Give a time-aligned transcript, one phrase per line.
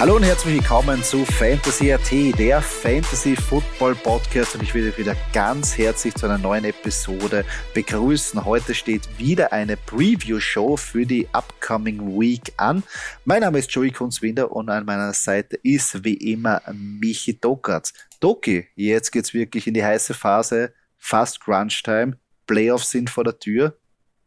[0.00, 4.96] Hallo und herzlich willkommen zu Fantasy AT, der Fantasy Football Podcast und ich will euch
[4.96, 7.44] wieder ganz herzlich zu einer neuen Episode
[7.74, 8.44] begrüßen.
[8.44, 12.84] Heute steht wieder eine Preview Show für die upcoming Week an.
[13.24, 17.92] Mein Name ist Joey Kunzwinder und an meiner Seite ist wie immer Michi Dokatz.
[18.20, 23.36] Doki, jetzt geht's wirklich in die heiße Phase, fast Crunch Time, Playoffs sind vor der
[23.36, 23.76] Tür.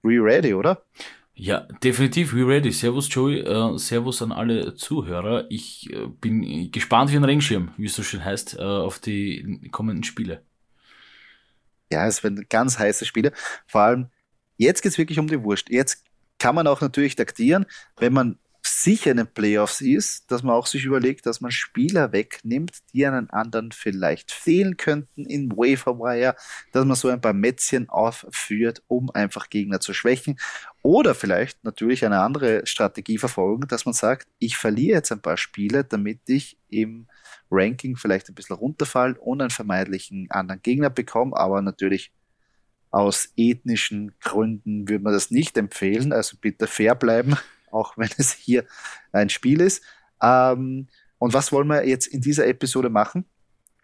[0.03, 0.84] We ready, oder?
[1.34, 2.71] Ja, definitiv, we ready.
[2.71, 5.45] Servus Joey, äh, Servus an alle Zuhörer.
[5.49, 9.70] Ich äh, bin gespannt wie ein Ringschirm, wie es so schön heißt, äh, auf die
[9.72, 10.44] kommenden Spiele.
[11.91, 13.31] Ja, es werden ganz heiße Spiele.
[13.66, 14.08] Vor allem,
[14.58, 15.70] jetzt geht's wirklich um die Wurst.
[15.70, 16.03] Jetzt
[16.38, 17.66] kann man auch natürlich taktieren,
[17.98, 18.38] wenn man
[18.71, 23.05] sicher in den Playoffs ist, dass man auch sich überlegt, dass man Spieler wegnimmt, die
[23.05, 26.35] einen anderen vielleicht fehlen könnten in Waferwire,
[26.71, 30.39] dass man so ein paar Mätzchen aufführt, um einfach Gegner zu schwächen.
[30.81, 35.38] Oder vielleicht natürlich eine andere Strategie verfolgen, dass man sagt, ich verliere jetzt ein paar
[35.38, 37.08] Spiele, damit ich im
[37.52, 42.11] Ranking vielleicht ein bisschen runterfall und einen vermeidlichen anderen Gegner bekomme, aber natürlich
[42.89, 47.38] aus ethnischen Gründen würde man das nicht empfehlen, also bitte fair bleiben
[47.72, 48.66] auch wenn es hier
[49.11, 49.83] ein Spiel ist.
[50.22, 53.25] Ähm, und was wollen wir jetzt in dieser Episode machen?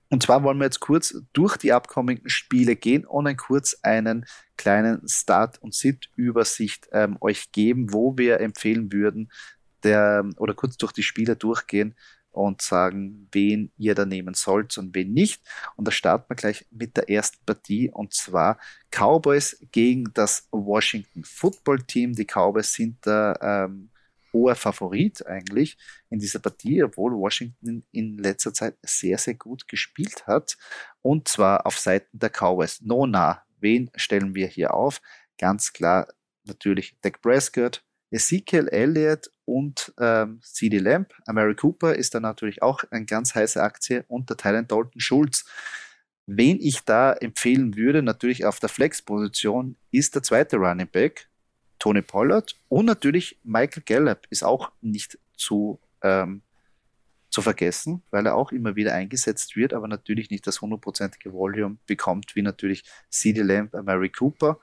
[0.09, 4.25] Und zwar wollen wir jetzt kurz durch die abkommenden Spiele gehen und dann kurz einen
[4.55, 9.29] kleinen Start- und Sit-Übersicht ähm, euch geben, wo wir empfehlen würden,
[9.83, 11.95] der, oder kurz durch die Spiele durchgehen
[12.37, 15.41] und sagen, wen ihr da nehmen sollt und wen nicht.
[15.75, 18.59] Und da starten wir gleich mit der ersten Partie und zwar
[18.91, 22.13] Cowboys gegen das Washington Football Team.
[22.13, 23.89] Die Cowboys sind da ähm,
[24.33, 25.77] hoher Favorit eigentlich
[26.09, 30.57] in dieser Partie, obwohl Washington in letzter Zeit sehr, sehr gut gespielt hat.
[31.01, 32.81] Und zwar auf Seiten der Cowboys.
[32.81, 35.01] Nona, wen stellen wir hier auf?
[35.37, 36.07] Ganz klar
[36.43, 41.13] natürlich Dak Prescott, Ezekiel Elliott und ähm, CD Lamp.
[41.27, 45.45] Mary Cooper ist da natürlich auch eine ganz heiße Aktie und der Thailand Dalton Schulz.
[46.25, 51.29] Wen ich da empfehlen würde, natürlich auf der Flex-Position, ist der zweite Running Back,
[51.79, 56.41] Tony Pollard und natürlich Michael Gallup ist auch nicht zu, ähm,
[57.29, 61.77] zu vergessen, weil er auch immer wieder eingesetzt wird, aber natürlich nicht das hundertprozentige Volume
[61.85, 64.59] bekommt, wie natürlich CD Lamp, Mary Cooper.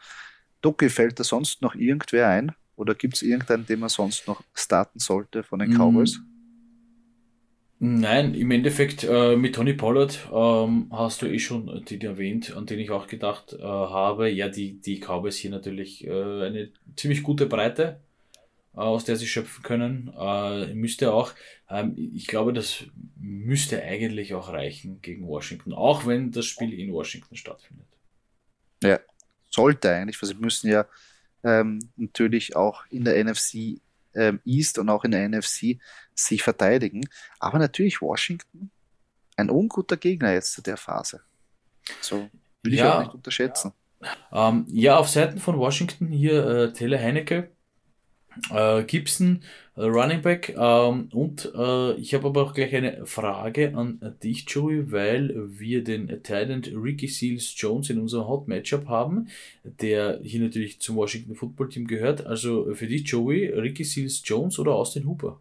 [0.60, 2.52] Doki, fällt da sonst noch irgendwer ein?
[2.76, 6.20] Oder gibt es irgendeinen, den man sonst noch starten sollte von den Cowboys?
[7.78, 12.66] Nein, im Endeffekt äh, mit Tony Pollard ähm, hast du eh schon den erwähnt, an
[12.66, 14.30] den ich auch gedacht äh, habe.
[14.30, 18.00] Ja, die, die Cowboys hier natürlich äh, eine ziemlich gute Breite,
[18.74, 20.12] äh, aus der sie schöpfen können.
[20.18, 21.32] Äh, müsste auch,
[21.68, 22.84] ähm, ich glaube, das
[23.20, 27.86] müsste eigentlich auch reichen gegen Washington, auch wenn das Spiel in Washington stattfindet.
[28.82, 28.98] Ja,
[29.50, 30.86] sollte eigentlich, weil sie müssen ja
[31.44, 33.80] ähm, natürlich auch in der NFC
[34.14, 35.78] ähm, East und auch in der NFC
[36.14, 37.08] sich verteidigen.
[37.38, 38.70] Aber natürlich Washington
[39.36, 41.20] ein unguter Gegner jetzt zu der Phase.
[42.00, 42.28] So
[42.62, 43.72] will ja, ich auch nicht unterschätzen.
[44.00, 47.50] Ja, ähm, ja auf Seiten von Washington hier äh, Taylor Heinecke
[48.50, 49.42] äh, Gibson,
[49.76, 50.54] Running Back.
[50.56, 55.82] Ähm, und äh, ich habe aber auch gleich eine Frage an dich, Joey, weil wir
[55.82, 59.28] den Talent Ricky Seals Jones in unserem Hot Matchup haben,
[59.64, 62.24] der hier natürlich zum Washington Football Team gehört.
[62.24, 65.40] Also für dich, Joey, Ricky Seals Jones oder Austin Hooper?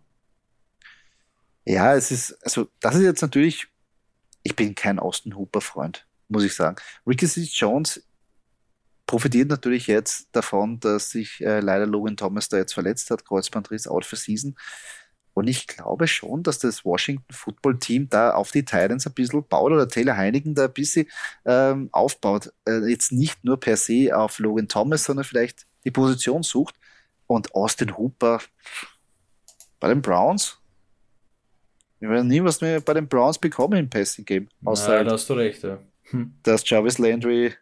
[1.65, 3.67] Ja, es ist, also das ist jetzt natürlich,
[4.41, 6.75] ich bin kein Austin Hooper Freund, muss ich sagen.
[7.05, 8.03] Ricky Seals Jones
[9.05, 13.87] profitiert natürlich jetzt davon, dass sich äh, leider Logan Thomas da jetzt verletzt hat, Kreuzbandriss
[13.87, 14.55] out for season.
[15.33, 19.43] Und ich glaube schon, dass das Washington Football Team da auf die Titans ein bisschen
[19.47, 21.07] baut oder Taylor Heinigen da ein bisschen
[21.45, 22.53] ähm, aufbaut.
[22.67, 26.75] Äh, jetzt nicht nur per se auf Logan Thomas, sondern vielleicht die Position sucht.
[27.25, 28.39] Und Austin Hooper
[29.79, 30.59] bei den Browns.
[31.99, 34.49] Wir werden nie was mehr bei den Browns bekommen im Passing Game.
[34.63, 35.79] Außer ja, da hast du recht, ja.
[36.11, 36.35] Hm.
[36.43, 37.53] Dass Jarvis Landry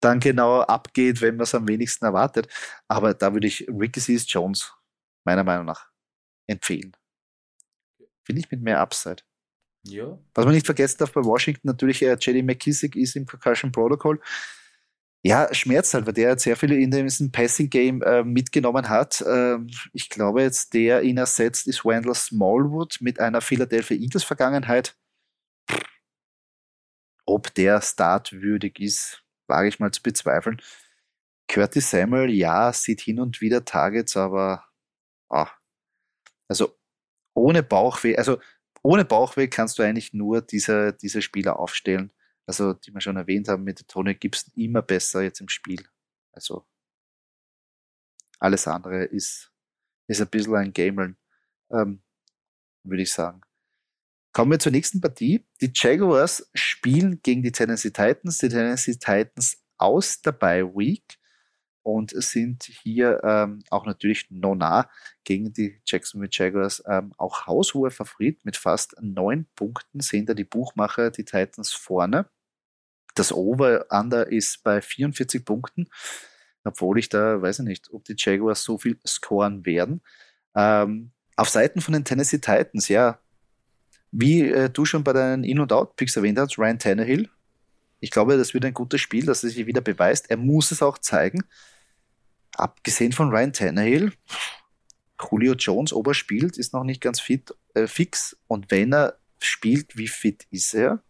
[0.00, 2.48] dann genau abgeht, wenn man es am wenigsten erwartet.
[2.88, 4.74] Aber da würde ich Ricky Seas Jones
[5.24, 5.90] meiner Meinung nach
[6.46, 6.96] empfehlen.
[8.24, 9.22] Finde ich mit mehr Upside.
[9.84, 10.18] Ja.
[10.34, 14.20] Was man nicht vergessen darf bei Washington, natürlich äh, JD McKissick ist im Concussion Protocol.
[15.22, 19.20] Ja, schmerzt halt, weil der jetzt sehr viele in diesem Passing Game äh, mitgenommen hat.
[19.22, 19.58] Äh,
[19.92, 24.96] ich glaube jetzt, der ihn ersetzt, ist Wendell Smallwood mit einer Philadelphia Eagles Vergangenheit.
[27.24, 30.60] Ob der startwürdig ist, wage ich mal zu bezweifeln.
[31.48, 34.64] Curtis Samuel, ja, sieht hin und wieder Targets, aber
[35.30, 35.50] ah,
[36.48, 36.76] also
[37.34, 38.40] ohne Bauchweh, also
[38.82, 42.12] ohne Bauchweh kannst du eigentlich nur diese, diese Spieler aufstellen.
[42.46, 45.84] Also, die wir schon erwähnt haben, mit Tony Gibson immer besser jetzt im Spiel.
[46.32, 46.66] Also,
[48.38, 49.52] alles andere ist,
[50.08, 51.16] ist ein bisschen ein Gameln,
[51.70, 52.02] ähm,
[52.84, 53.42] würde ich sagen.
[54.36, 55.46] Kommen wir zur nächsten Partie.
[55.62, 58.36] Die Jaguars spielen gegen die Tennessee Titans.
[58.36, 61.18] Die Tennessee Titans aus der Bye Week
[61.82, 64.90] und sind hier ähm, auch natürlich nona
[65.24, 70.44] gegen die Jacksonville Jaguars ähm, auch haushoher Favorit mit fast neun Punkten sehen da die
[70.44, 72.28] Buchmacher die Titans vorne.
[73.14, 75.88] Das Over-Under ist bei 44 Punkten,
[76.62, 80.02] obwohl ich da, weiß ich nicht, ob die Jaguars so viel scoren werden.
[80.54, 83.18] Ähm, auf Seiten von den Tennessee Titans, ja,
[84.12, 87.28] wie äh, du schon bei deinen In- und Out-Picks erwähnt hast, Ryan Tannehill,
[88.00, 90.30] ich glaube, das wird ein gutes Spiel, dass er sich wieder beweist.
[90.30, 91.44] Er muss es auch zeigen
[92.56, 94.12] abgesehen von Ryan Tannehill,
[95.20, 98.36] Julio Jones, ob er spielt, ist noch nicht ganz fit, äh, fix.
[98.48, 101.02] Und wenn er spielt, wie fit ist er?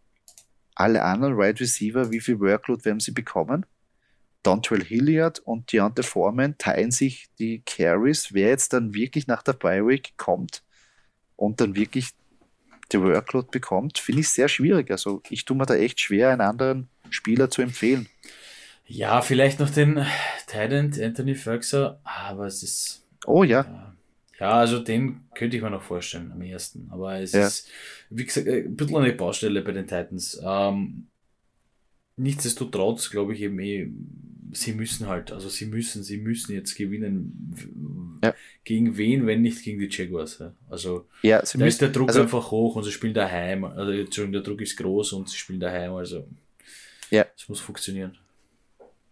[0.75, 3.65] Alle anderen Wide right Receiver, wie viel Workload werden sie bekommen?
[4.43, 8.33] Dontrell Hilliard und Deontay Foreman teilen sich die Carries.
[8.33, 10.63] Wer jetzt dann wirklich nach der Bye Week kommt
[11.35, 12.11] und dann wirklich
[12.93, 14.91] die Workload bekommt, finde ich sehr schwierig.
[14.91, 18.07] Also ich tue mir da echt schwer, einen anderen Spieler zu empfehlen.
[18.85, 20.05] Ja, vielleicht noch den
[20.47, 23.05] Titan Anthony Ferguson, aber es ist.
[23.25, 23.93] Oh ja.
[24.39, 26.87] Ja, also den könnte ich mir noch vorstellen am ersten.
[26.91, 27.47] Aber es ja.
[27.47, 27.69] ist,
[28.09, 30.39] wie gesagt, ein bisschen eine Baustelle bei den Titans.
[30.43, 31.07] Ähm,
[32.17, 33.89] nichtsdestotrotz glaube ich eben eh,
[34.51, 38.19] sie müssen halt, also sie müssen, sie müssen jetzt gewinnen.
[38.23, 38.33] Ja.
[38.63, 40.41] Gegen wen, wenn nicht gegen die Jaguars?
[40.69, 43.63] Also ja, da ist der Druck also, einfach hoch und sie spielen daheim.
[43.63, 45.93] Also der Druck ist groß und sie spielen daheim.
[45.93, 46.27] Also
[47.09, 47.25] ja.
[47.37, 48.17] es muss funktionieren.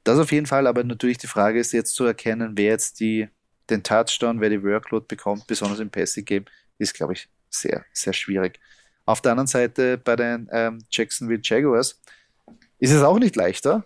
[0.04, 3.28] Das auf jeden Fall, aber natürlich die Frage ist jetzt zu erkennen, wer jetzt die,
[3.70, 6.46] den Touchdown, wer die Workload bekommt, besonders im Passing Game,
[6.78, 8.60] ist, glaube ich, sehr, sehr schwierig.
[9.06, 12.00] Auf der anderen Seite bei den ähm, Jacksonville Jaguars
[12.80, 13.86] ist es auch nicht leichter,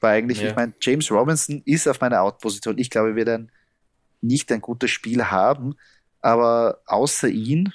[0.00, 0.50] weil eigentlich, ja.
[0.50, 2.78] ich meine, James Robinson ist auf meiner Out-Position.
[2.78, 3.50] Ich glaube, wir werden
[4.20, 5.76] nicht ein gutes Spiel haben,
[6.20, 7.72] aber außer ihn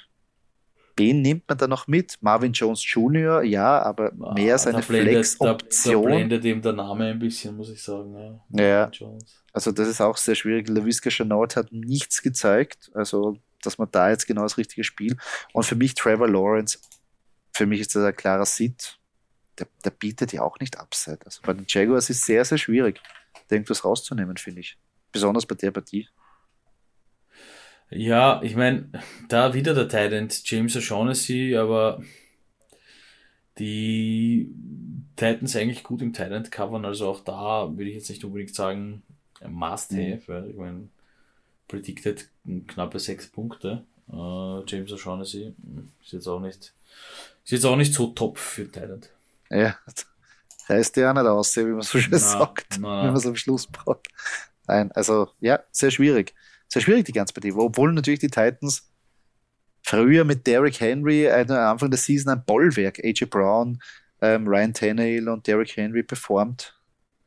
[0.96, 2.18] wen nimmt man da noch mit?
[2.20, 6.04] Marvin Jones Jr., ja, aber ah, mehr seine Flex-Option.
[6.04, 8.40] Da, da blendet ihm der Name ein bisschen, muss ich sagen.
[8.50, 8.90] Ja, ja.
[9.52, 10.68] also das ist auch sehr schwierig.
[10.68, 15.16] LaVisca Chenault hat nichts gezeigt, also dass man da jetzt genau das richtige Spiel.
[15.52, 16.78] Und für mich Trevor Lawrence,
[17.52, 18.98] für mich ist das ein klarer Sit.
[19.58, 21.20] Der, der bietet ja auch nicht Upside.
[21.24, 23.00] Also bei den Jaguars ist es sehr, sehr schwierig,
[23.48, 24.78] da irgendwas rauszunehmen, finde ich.
[25.12, 26.08] Besonders bei der Partie.
[27.90, 28.88] Ja, ich meine,
[29.28, 32.02] da wieder der Titan James O'Shaughnessy, aber
[33.58, 34.50] die
[35.16, 39.02] Titans eigentlich gut im Titan covern, also auch da würde ich jetzt nicht unbedingt sagen,
[39.46, 40.88] must have, weil ich meine,
[41.68, 42.28] predicted
[42.66, 43.84] knappe sechs Punkte.
[44.08, 45.52] Uh, James O'Shaughnessy
[46.02, 46.72] ist jetzt auch nicht,
[47.44, 49.02] ist jetzt auch nicht so top für Titan.
[49.52, 49.76] Ja,
[50.68, 53.02] reißt ja nicht aus, wie man so schön na, sagt, na.
[53.02, 54.08] wenn man es am Schluss braucht.
[54.66, 56.34] Nein, also ja, sehr schwierig
[56.72, 57.52] sehr schwierig, die ganze Partie.
[57.52, 58.90] Obwohl natürlich die Titans
[59.82, 63.78] früher mit Derrick Henry äh, Anfang der Season ein Bollwerk, AJ Brown,
[64.22, 66.80] ähm, Ryan Tannehill und Derrick Henry performt.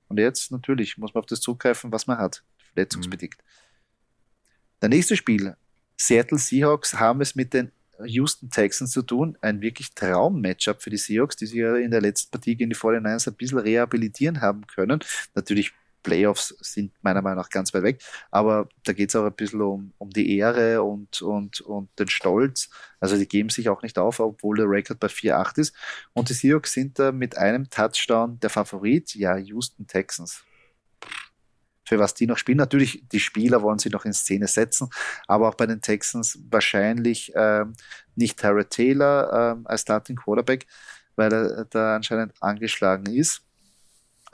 [0.07, 2.43] Und jetzt natürlich muss man auf das zugreifen, was man hat,
[2.73, 3.37] verletzungsbedingt.
[3.37, 4.79] Mhm.
[4.81, 5.55] Der nächste Spiel,
[5.95, 7.71] Seattle Seahawks haben es mit den
[8.03, 9.37] Houston Texans zu tun.
[9.41, 12.75] Ein wirklich Traum-Matchup für die Seahawks, die sich ja in der letzten Partie gegen die
[12.75, 14.99] 49ers ein bisschen rehabilitieren haben können.
[15.33, 15.73] Natürlich
[16.05, 18.01] Playoffs sind meiner Meinung nach ganz weit weg.
[18.29, 22.07] Aber da geht es auch ein bisschen um, um die Ehre und, und, und den
[22.07, 22.69] Stolz.
[22.99, 25.75] Also die geben sich auch nicht auf, obwohl der Rekord bei 4-8 ist.
[26.13, 30.43] Und die Seahawks sind da mit einem Touchdown der Favorit, ja, Houston Texans.
[31.85, 32.57] Für was die noch spielen.
[32.57, 34.89] Natürlich, die Spieler wollen sie noch in Szene setzen,
[35.27, 37.73] aber auch bei den Texans wahrscheinlich ähm,
[38.15, 40.65] nicht Tara Taylor ähm, als Starting Quarterback,
[41.15, 43.45] weil er da anscheinend angeschlagen ist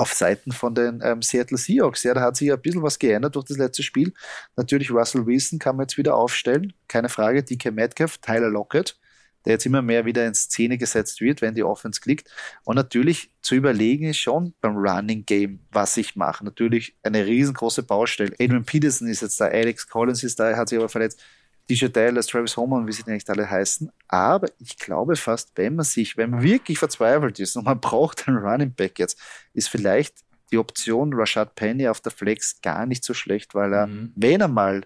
[0.01, 2.03] auf Seiten von den ähm, Seattle Seahawks.
[2.03, 4.13] Ja, da hat sich ein bisschen was geändert durch das letzte Spiel.
[4.55, 7.43] Natürlich Russell Wilson kann man jetzt wieder aufstellen, keine Frage.
[7.43, 8.97] DK Metcalf, Tyler Lockett,
[9.45, 12.29] der jetzt immer mehr wieder in Szene gesetzt wird, wenn die Offense klickt.
[12.63, 16.45] Und natürlich zu überlegen ist schon beim Running Game, was ich mache.
[16.45, 18.33] Natürlich eine riesengroße Baustelle.
[18.39, 21.21] Adrian Peterson ist jetzt da, Alex Collins ist da, er hat sich aber verletzt.
[21.69, 23.91] DJ Dallas, Travis Homer wie sie nicht alle heißen.
[24.07, 28.27] Aber ich glaube fast, wenn man sich, wenn man wirklich verzweifelt ist und man braucht
[28.27, 29.17] einen Running Back jetzt,
[29.53, 30.15] ist vielleicht
[30.51, 34.11] die Option Rashad Penny auf der Flex gar nicht so schlecht, weil er, mhm.
[34.15, 34.85] wenn er mal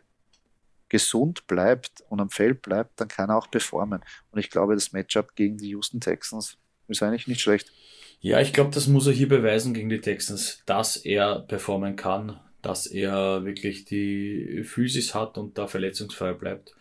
[0.89, 4.01] gesund bleibt und am Feld bleibt, dann kann er auch performen.
[4.32, 7.72] Und ich glaube, das Matchup gegen die Houston Texans ist eigentlich nicht schlecht.
[8.20, 12.39] Ja, ich glaube, das muss er hier beweisen gegen die Texans, dass er performen kann
[12.65, 16.75] dass er wirklich die Physis hat und da verletzungsfrei bleibt,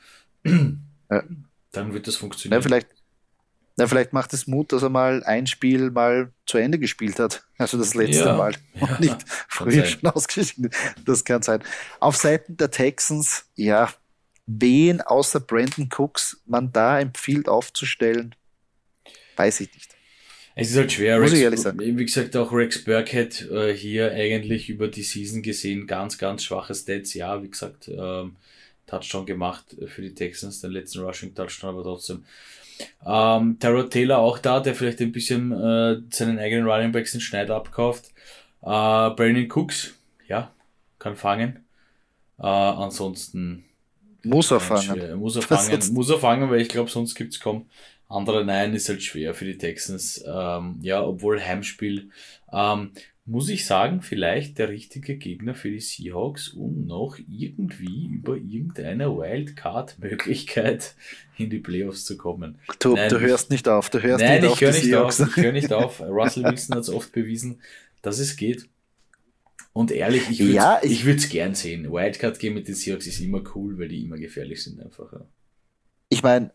[0.44, 1.22] ja.
[1.72, 2.58] dann wird das funktionieren.
[2.58, 2.88] Ja, vielleicht,
[3.76, 7.44] ja, vielleicht macht es Mut, dass er mal ein Spiel mal zu Ende gespielt hat.
[7.58, 8.54] Also das letzte ja, Mal.
[8.78, 9.16] Und nicht
[9.48, 10.70] früher schon ausgeschieden.
[11.04, 11.62] Das kann sein.
[11.98, 13.92] Auf Seiten der Texans, ja,
[14.46, 18.36] wen außer Brandon Cooks man da empfiehlt aufzustellen,
[19.36, 19.90] weiß ich nicht.
[20.54, 21.18] Es ist halt schwer.
[21.18, 21.80] Muss Rex, ich ehrlich sagen.
[21.80, 26.74] Wie gesagt, auch Rex Burkhead äh, hier eigentlich über die Season gesehen ganz, ganz schwache
[26.76, 27.14] Stats.
[27.14, 28.36] Ja, wie gesagt, ähm,
[28.86, 32.24] Touchdown gemacht für die Texans, den letzten Rushing Touchdown, aber trotzdem.
[33.06, 37.20] Ähm, Tyrod Taylor auch da, der vielleicht ein bisschen äh, seinen eigenen Running Backs den
[37.20, 38.06] Schneid abkauft.
[38.62, 39.94] Äh, Brandon Cooks,
[40.26, 40.52] ja,
[40.98, 41.64] kann fangen.
[42.38, 43.64] Äh, ansonsten
[44.22, 44.82] Muss er fangen.
[44.82, 45.16] schwer.
[45.16, 47.66] Muss er fangen, muss er fangen, weil ich glaube, sonst gibt's kaum
[48.08, 48.44] andere.
[48.44, 50.24] Nein, ist halt schwer für die Texans.
[50.26, 52.10] Ähm, ja, obwohl Heimspiel.
[52.52, 52.92] Ähm,
[53.26, 59.08] muss ich sagen, vielleicht der richtige Gegner für die Seahawks, um noch irgendwie über irgendeine
[59.16, 60.94] Wildcard-Möglichkeit
[61.38, 62.58] in die Playoffs zu kommen.
[62.80, 65.12] Du, Nein, du hörst nicht auf, du hörst Nein, nicht ich auf nicht auf.
[65.12, 65.36] Seahawks.
[65.36, 66.00] Ich höre nicht auf.
[66.00, 67.60] Russell Wilson hat es oft bewiesen,
[68.02, 68.68] dass es geht.
[69.72, 71.90] Und ehrlich, ich würde Ja, ich, ich- es gern sehen.
[71.90, 75.12] Wildcard Game mit den Seahawks ist immer cool, weil die immer gefährlich sind einfach.
[75.12, 75.26] Ja.
[76.10, 76.52] Ich meine,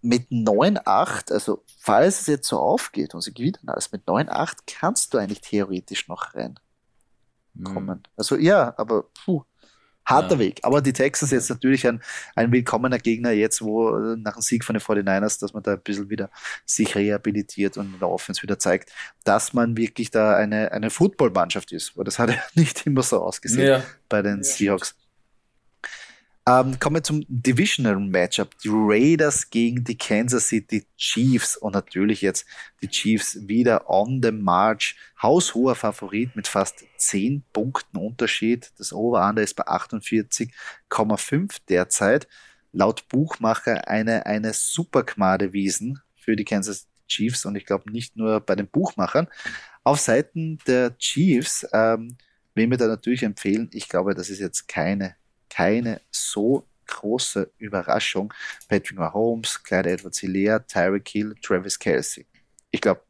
[0.00, 5.12] mit 9-8, also falls es jetzt so aufgeht und sie gewinnen alles, mit 9-8 kannst
[5.12, 7.98] du eigentlich theoretisch noch reinkommen.
[7.98, 8.02] Mhm.
[8.16, 9.42] Also ja, aber puh,
[10.08, 10.38] harter Ja.
[10.38, 10.60] Weg.
[10.62, 12.00] Aber die Texans jetzt natürlich ein,
[12.34, 15.80] ein willkommener Gegner jetzt, wo nach dem Sieg von den 49ers, dass man da ein
[15.80, 16.30] bisschen wieder
[16.64, 18.92] sich rehabilitiert und in der Offense wieder zeigt,
[19.24, 21.96] dass man wirklich da eine, eine Footballmannschaft ist.
[21.96, 24.94] Weil das hat ja nicht immer so ausgesehen Ja, bei den Seahawks.
[26.48, 28.56] Ähm, kommen wir zum Divisional Matchup.
[28.60, 32.46] Die Raiders gegen die Kansas City Chiefs und natürlich jetzt
[32.80, 34.96] die Chiefs wieder on the march.
[35.20, 38.72] Haushoher Favorit mit fast 10 Punkten Unterschied.
[38.78, 42.26] Das Over-Under ist bei 48,5 derzeit.
[42.72, 47.90] Laut Buchmacher eine, eine super Gmade Wiesen für die Kansas City Chiefs und ich glaube
[47.90, 49.28] nicht nur bei den Buchmachern.
[49.84, 52.16] Auf Seiten der Chiefs, ähm,
[52.54, 55.16] wem wir da natürlich empfehlen, ich glaube, das ist jetzt keine,
[55.58, 58.32] keine so große Überraschung.
[58.68, 62.26] Patrick Mahomes, Clyde edwards hilaire Tyreek Hill, Travis Kelsey.
[62.70, 63.02] Ich glaube,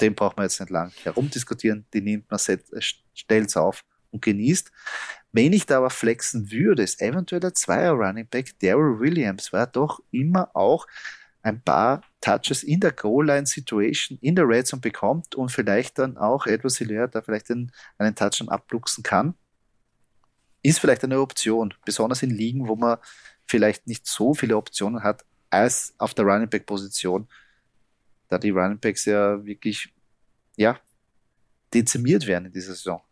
[0.00, 1.86] den braucht man jetzt nicht lang herumdiskutieren.
[1.94, 4.72] Die nimmt man, stellt es auf und genießt.
[5.30, 9.68] Wenn ich da aber flexen würde, ist eventuell der Zweier Running Back Daryl Williams, war
[9.68, 10.88] doch immer auch
[11.42, 16.46] ein paar Touches in der Goal-Line-Situation in der Red Zone bekommt und vielleicht dann auch
[16.46, 19.34] Edward Hilaire da vielleicht einen, einen Touchdown abluchsen kann,
[20.62, 22.98] ist vielleicht eine Option, besonders in Ligen, wo man
[23.46, 27.28] vielleicht nicht so viele Optionen hat als auf der Running Back-Position,
[28.28, 29.92] da die Running Backs ja wirklich,
[30.56, 30.80] ja,
[31.74, 33.02] dezimiert werden in dieser Saison.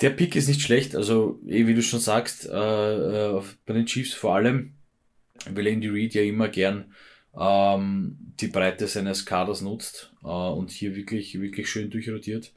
[0.00, 3.84] Der Pick ist nicht schlecht, also eh, wie du schon sagst, äh, äh, bei den
[3.84, 4.72] Chiefs vor allem,
[5.50, 6.94] weil Andy Reid ja immer gern
[7.38, 12.52] ähm, die Breite seines Kaders nutzt äh, und hier wirklich, wirklich schön durchrotiert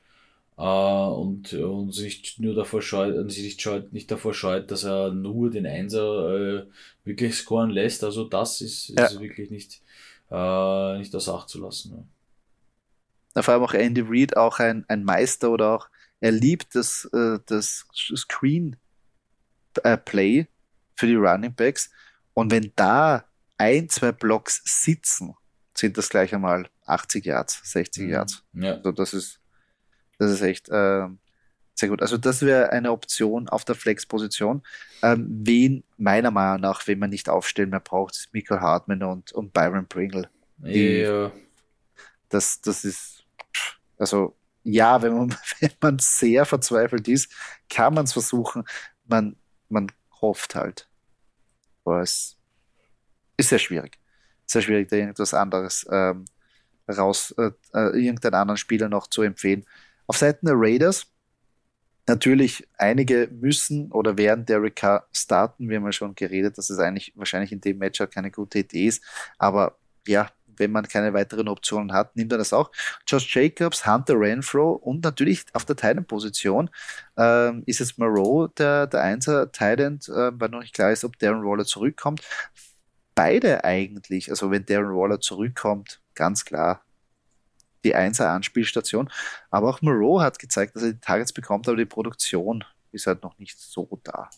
[0.58, 4.70] äh, und, und sich nicht nur davor scheut, und sich nicht, scheut, nicht davor scheut,
[4.72, 6.66] dass er nur den Einser äh,
[7.04, 8.04] wirklich scoren lässt.
[8.04, 9.20] Also das ist, ist Ja.
[9.20, 9.82] wirklich nicht,
[10.32, 11.92] äh, nicht aus Acht zu lassen.
[11.96, 12.04] Ja.
[13.36, 17.10] Na, vor allem auch Andy Reid, auch ein, ein Meister oder auch, er liebt das,
[17.14, 18.76] äh, das Screen
[19.84, 20.48] äh, Play
[20.96, 21.90] für die Running Backs.
[22.34, 23.26] Und wenn da
[23.58, 25.36] ein, zwei Blocks sitzen,
[25.76, 28.44] sind das gleich einmal 80 Yards, 60 Yards.
[28.54, 28.76] Ja.
[28.76, 29.40] Also das ist,
[30.24, 31.08] das ist echt äh,
[31.76, 32.02] sehr gut.
[32.02, 34.62] Also das wäre eine Option auf der Flex-Position.
[35.02, 39.32] Ähm, wen meiner Meinung nach, wenn man nicht aufstellen mehr braucht, ist Michael Hartman und,
[39.32, 40.30] und Byron Pringle.
[40.58, 41.32] Die- Ja.
[42.30, 43.24] Das, das ist,
[43.98, 47.32] also ja, wenn man, wenn man sehr verzweifelt ist,
[47.70, 48.64] kann man es versuchen.
[49.06, 49.36] Man,
[49.70, 50.88] man hofft halt.
[51.86, 52.38] Aber es
[53.38, 53.98] ist sehr schwierig.
[54.46, 56.26] Sehr schwierig, da irgendwas anderes ähm,
[56.90, 59.66] raus, äh, äh, irgendeinen anderen Spieler noch zu empfehlen.
[60.14, 61.08] Auf Seiten der Raiders,
[62.08, 65.68] natürlich, einige müssen oder werden Derek Carr starten.
[65.68, 68.86] Wir haben ja schon geredet, dass es eigentlich wahrscheinlich in dem Matchup keine gute Idee
[68.86, 69.04] ist.
[69.40, 72.72] Aber ja, wenn man keine weiteren Optionen hat, nimmt er das auch.
[73.08, 76.70] Josh Jacobs, Hunter Renfro und natürlich auf der Titan-Position
[77.18, 81.18] ähm, ist jetzt Moreau der, der Einser Titan, äh, weil noch nicht klar ist, ob
[81.18, 82.22] Darren Waller zurückkommt.
[83.16, 86.84] Beide eigentlich, also wenn Darren Waller zurückkommt, ganz klar
[87.84, 89.10] die Einser Anspielstation.
[89.50, 93.24] Aber auch Moreau hat gezeigt, dass er die Targets bekommt, aber die Produktion ist halt
[93.24, 94.30] noch nicht so da.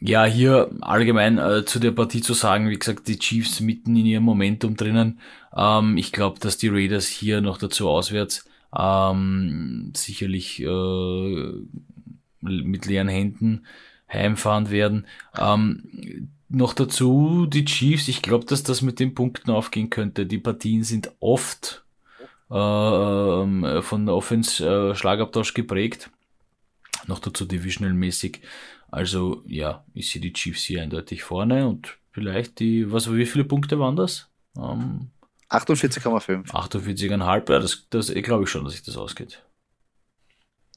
[0.00, 4.06] Ja, hier allgemein äh, zu der Partie zu sagen, wie gesagt, die Chiefs mitten in
[4.06, 5.20] ihrem Momentum drinnen.
[5.56, 8.44] Ähm, ich glaube, dass die Raiders hier noch dazu auswärts
[8.76, 11.52] ähm, sicherlich äh,
[12.40, 13.66] mit leeren Händen
[14.08, 15.06] heimfahren werden.
[15.38, 20.26] Ähm, noch dazu die Chiefs, ich glaube, dass das mit den Punkten aufgehen könnte.
[20.26, 21.81] Die Partien sind oft
[22.52, 26.10] äh, ähm, von der Offense äh, Schlagabtausch geprägt.
[27.06, 28.40] Noch dazu divisional-mäßig.
[28.90, 33.44] Also ja, ich sehe die Chiefs hier eindeutig vorne und vielleicht die, was, wie viele
[33.44, 34.28] Punkte waren das?
[34.56, 35.10] Ähm,
[35.48, 36.50] 48,5.
[36.50, 39.42] 48,5, ja, das, das glaube ich schon, dass sich das ausgeht.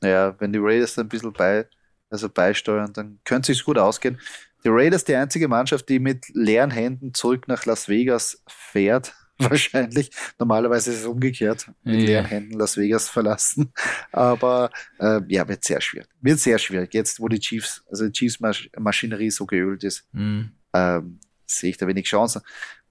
[0.02, 1.68] Naja, wenn die Raiders ein bisschen bei,
[2.10, 4.20] also beisteuern, dann könnte es sich gut ausgehen.
[4.64, 9.14] Die Raiders die einzige Mannschaft, die mit leeren Händen zurück nach Las Vegas fährt.
[9.40, 10.12] Wahrscheinlich.
[10.40, 11.70] Normalerweise ist es umgekehrt.
[11.84, 12.06] Mit ja.
[12.06, 13.74] leeren Händen Las Vegas verlassen.
[14.12, 16.08] Aber äh, ja, wird sehr schwierig.
[16.22, 16.94] Wird sehr schwierig.
[16.94, 20.52] Jetzt, wo die Chiefs, also die Chiefs-Maschinerie so geölt ist, mhm.
[20.74, 22.42] ähm, sehe ich da wenig Chancen.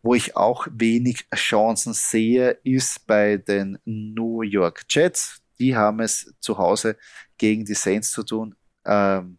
[0.02, 5.40] Wo ich auch wenig Chancen sehe, ist bei den New York Jets.
[5.58, 6.98] Die haben es zu Hause
[7.38, 8.54] gegen die Saints zu tun.
[8.84, 9.38] Ähm,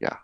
[0.00, 0.18] ja,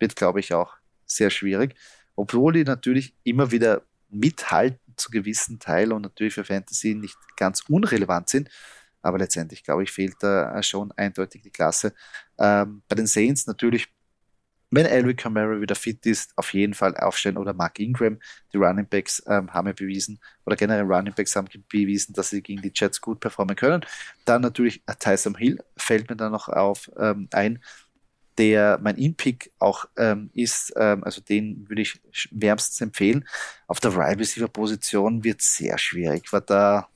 [0.00, 0.74] wird, glaube ich, auch
[1.06, 1.76] sehr schwierig.
[2.16, 7.62] Obwohl die natürlich immer wieder mithalten zu gewissen Teil und natürlich für Fantasy nicht ganz
[7.68, 8.50] unrelevant sind.
[9.02, 11.94] Aber letztendlich, glaube ich, fehlt da schon eindeutig die Klasse.
[12.38, 13.88] Ähm, bei den Saints natürlich,
[14.70, 18.18] wenn Alvin Kamara wieder fit ist, auf jeden Fall aufstellen oder Mark Ingram.
[18.52, 22.42] Die Running Backs ähm, haben ja bewiesen, oder generell Running Backs haben bewiesen, dass sie
[22.42, 23.84] gegen die Jets gut performen können.
[24.24, 27.62] Dann natürlich Tyson Hill fällt mir da noch auf ähm, ein
[28.38, 33.28] der mein In-Pick auch ähm, ist, ähm, also den würde ich wärmstens empfehlen.
[33.66, 36.88] Auf der Wide Receiver Position wird sehr schwierig, weil da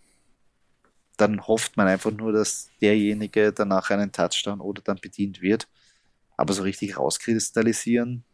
[1.19, 5.69] dann hofft man einfach nur, dass derjenige danach einen Touchdown oder dann bedient wird.
[6.37, 8.25] Aber so richtig rauskristallisieren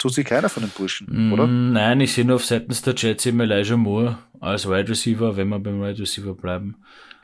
[0.00, 1.46] tut sich keiner von den Burschen, mm, oder?
[1.46, 5.48] Nein, ich sehe nur auf Seiten der Jets eben Elijah Moore als Wide Receiver, wenn
[5.48, 6.76] wir beim Wide Receiver bleiben.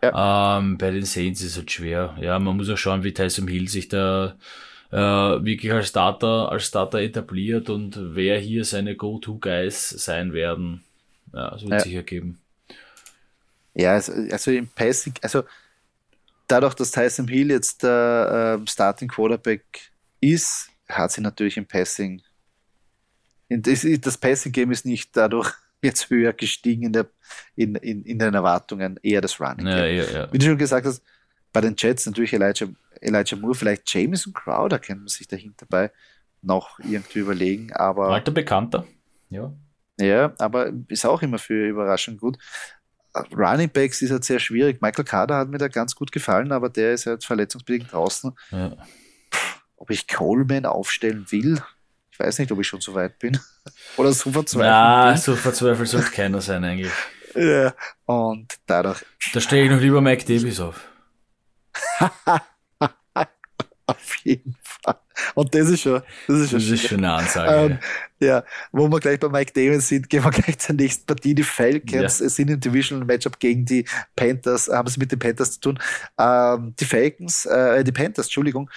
[0.02, 0.59] Ja.
[0.59, 2.16] Ähm, bei den Saints ist es halt schwer.
[2.21, 4.37] Ja, man muss auch schauen, wie Tyson Hill sich da
[4.92, 10.85] äh, wirklich als Starter, als Starter etabliert und wer hier seine Go-To-Guys sein werden.
[11.33, 11.80] Ja, das wird ja.
[11.80, 12.38] sich ergeben.
[13.75, 15.45] Ja, also, also im Passing, also
[16.47, 19.65] dadurch, dass Tyson Hill jetzt der äh, Starting Quarterback
[20.21, 22.23] ist, hat sie natürlich im Passing.
[23.49, 27.06] Das, das Passing-Game ist nicht dadurch jetzt höher gestiegen in, der,
[27.54, 29.67] in, in, in den Erwartungen, eher das Running.
[29.67, 30.32] Ja, ja, ja.
[30.32, 31.02] Wie du schon gesagt hast,
[31.52, 32.69] bei den Jets natürlich Elijah,
[33.00, 35.91] Elijah Moore, vielleicht Jameson Crowder könnte man sich dahinter bei
[36.43, 38.09] noch irgendwie überlegen, aber.
[38.09, 38.87] Alter Bekannter,
[39.30, 39.52] ja.
[39.99, 42.37] Ja, aber ist auch immer für Überraschung gut.
[43.35, 44.82] Running Backs ist halt sehr schwierig.
[44.82, 48.37] Michael Carter hat mir da ganz gut gefallen, aber der ist halt verletzungsbedingt draußen.
[48.50, 48.76] Ja.
[49.76, 51.63] Ob ich Coleman aufstellen will,
[52.17, 53.39] ich weiß nicht, ob ich schon so weit bin.
[53.99, 54.71] Oder so verzweifelt.
[54.71, 55.21] Ja, bin.
[55.21, 56.93] so verzweifelt sollte keiner sein eigentlich.
[57.39, 57.75] Ja,
[58.07, 59.05] und dadurch.
[59.35, 60.81] Da stehe ich noch lieber Mike Davis auf.
[63.87, 64.99] auf jeden Fall.
[65.35, 67.52] Und das ist schon, das ist schon, das ist schon eine Ansage.
[67.52, 67.79] Ähm,
[68.21, 71.35] ja, wo wir gleich bei Mike Davis sind, gehen wir gleich zur nächsten Partie.
[71.35, 72.29] Die Falcons ja.
[72.31, 75.79] sind im Divisional Matchup gegen die Panthers, haben es mit den Panthers zu tun.
[76.19, 78.71] Ähm, die Falcons, äh, die Panthers, Entschuldigung,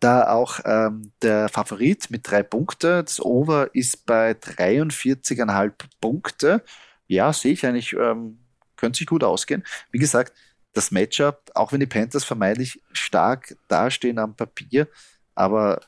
[0.00, 3.02] da auch ähm, der Favorit mit drei Punkte.
[3.02, 6.62] Das Over ist bei 43,5 Punkte.
[7.06, 8.38] Ja, sehe ich eigentlich, ähm,
[8.76, 9.64] könnte sich gut ausgehen.
[9.90, 10.32] Wie gesagt,
[10.72, 14.86] das Matchup, auch wenn die Panthers vermeintlich stark dastehen am Papier,
[15.34, 15.80] aber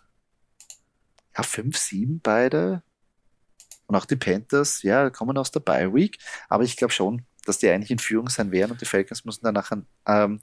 [1.36, 2.82] ja, 5-7 beide.
[3.86, 7.58] Und auch die Panthers, ja, kommen aus der Bye Week, aber ich glaube schon, dass
[7.58, 9.70] die eigentlich in Führung sein werden und die Falcons müssen danach
[10.06, 10.40] ähm,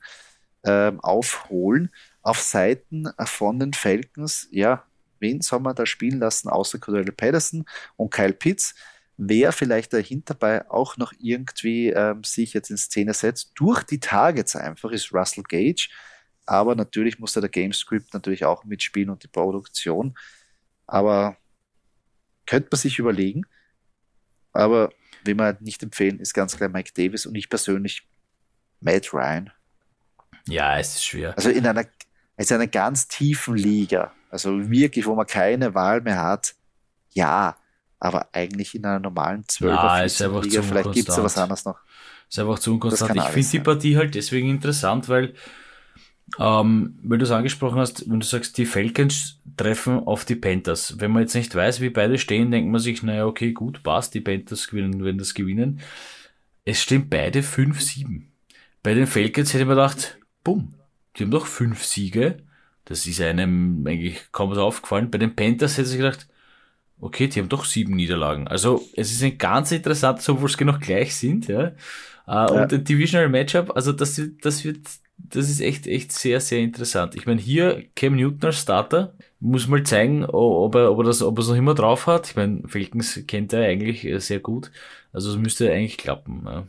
[0.63, 1.91] ähm, aufholen
[2.21, 4.86] auf Seiten von den Falcons, ja,
[5.19, 7.65] wen soll man da spielen lassen, außer Cordell Patterson
[7.97, 8.75] und Kyle Pitts?
[9.17, 13.99] Wer vielleicht dahinter bei auch noch irgendwie ähm, sich jetzt in Szene setzt, durch die
[13.99, 15.89] Targets einfach, ist Russell Gage.
[16.45, 20.17] Aber natürlich muss da der Gamescript natürlich auch mitspielen und die Produktion.
[20.88, 21.38] Aber
[22.45, 23.43] könnte man sich überlegen.
[24.53, 24.89] Aber
[25.25, 28.08] wie man halt nicht empfehlen, ist ganz klar Mike Davis und ich persönlich
[28.79, 29.51] Matt Ryan.
[30.47, 31.36] Ja, es ist schwer.
[31.36, 31.86] Also in einer
[32.39, 36.56] ist einer ganz tiefen Liga, also wirklich, wo man keine Wahl mehr hat,
[37.12, 37.58] ja,
[37.99, 41.80] aber eigentlich in einer normalen 12 er Liga, vielleicht gibt es ja was anderes noch.
[42.30, 43.15] Ist einfach zu unkonstant.
[43.17, 45.34] Ich finde die Partie halt deswegen interessant, weil,
[46.39, 50.99] ähm, wenn du es angesprochen hast, wenn du sagst, die Falcons treffen auf die Panthers.
[50.99, 54.13] Wenn man jetzt nicht weiß, wie beide stehen, denkt man sich, naja, okay, gut, passt,
[54.13, 55.82] die Panthers gewinnen, wenn das gewinnen.
[56.63, 58.28] Es stehen beide 5-7.
[58.84, 60.75] Bei den Falcons hätte man gedacht, bumm,
[61.15, 62.43] die haben doch fünf Siege.
[62.85, 65.11] Das ist einem eigentlich kaum so aufgefallen.
[65.11, 66.27] Bei den Panthers hätte ich gedacht,
[66.99, 68.47] okay, die haben doch sieben Niederlagen.
[68.47, 71.67] Also es ist ein ganz interessant, obwohl es genau gleich sind, ja.
[71.67, 71.73] Äh,
[72.27, 72.45] ja.
[72.45, 77.15] Und ein Divisional Matchup, also das, das wird, das ist echt, echt sehr, sehr interessant.
[77.15, 81.21] Ich meine, hier Cam Newton als Starter, muss mal zeigen, ob er, ob er das,
[81.21, 82.29] ob er es noch immer drauf hat.
[82.29, 84.71] Ich meine, Falcons kennt er eigentlich sehr gut.
[85.13, 86.43] Also es müsste eigentlich klappen.
[86.45, 86.67] Ja.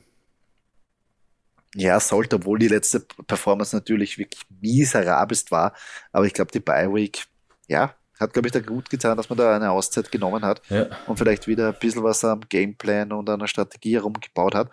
[1.75, 5.73] Ja, sollte, obwohl die letzte Performance natürlich wirklich miserabelst war.
[6.13, 7.27] Aber ich glaube, die Bye Week,
[7.69, 10.89] ja, hat, glaube ich, da gut getan, dass man da eine Auszeit genommen hat Ja.
[11.07, 14.71] und vielleicht wieder ein bisschen was am Gameplan und an der Strategie herumgebaut hat.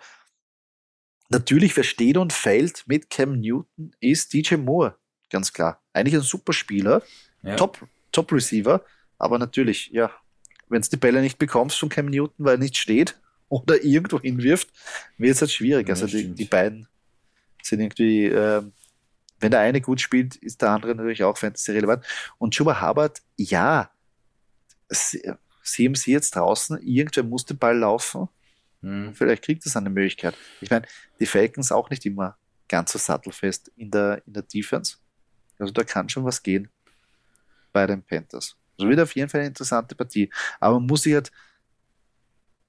[1.30, 4.96] Natürlich versteht und fällt mit Cam Newton ist DJ Moore,
[5.30, 5.80] ganz klar.
[5.92, 7.02] Eigentlich ein super Spieler,
[7.42, 7.56] Ja.
[7.56, 8.82] Top, Top Receiver,
[9.18, 10.10] aber natürlich, ja,
[10.68, 14.20] wenn du die Bälle nicht bekommst von Cam Newton, weil er nicht steht oder irgendwo
[14.20, 14.68] hinwirft,
[15.16, 15.88] wird es halt schwierig.
[15.88, 16.86] Ja, also die, die beiden
[17.62, 18.72] sind irgendwie, ähm,
[19.40, 22.04] wenn der eine gut spielt, ist der andere natürlich auch Fantasy relevant.
[22.38, 23.90] Und Chuba Hubbard, ja,
[24.88, 25.22] sie-
[25.62, 28.28] CMC jetzt draußen, irgendwer muss den Ball laufen.
[28.80, 29.14] Mhm.
[29.14, 30.34] Vielleicht kriegt es eine Möglichkeit.
[30.60, 30.86] Ich meine,
[31.20, 32.36] die Falcons auch nicht immer
[32.68, 34.96] ganz so sattelfest in der, in der Defense.
[35.58, 36.68] Also da kann schon was gehen
[37.72, 38.56] bei den Panthers.
[38.78, 40.30] Also wird auf jeden Fall eine interessante Partie.
[40.60, 41.30] Aber man muss sich halt,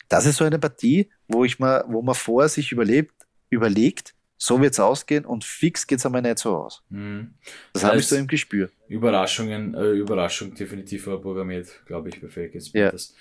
[0.10, 3.14] das ist so eine Partie, wo ich mal, wo man vorher sich überlebt,
[3.50, 6.84] überlegt, so wird es ausgehen und fix geht es einmal nicht so aus.
[6.90, 7.34] Mhm.
[7.74, 8.70] Das Das habe ich so im Gespür.
[8.88, 12.84] Überraschungen, äh, Überraschung definitiv programmiert, glaube ich, bei Falcons Ja.
[12.90, 13.16] Panthers.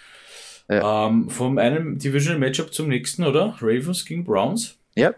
[0.71, 3.57] Ähm, vom einem Divisional Matchup zum nächsten, oder?
[3.61, 4.77] Ravens gegen Browns.
[4.95, 5.15] Ja.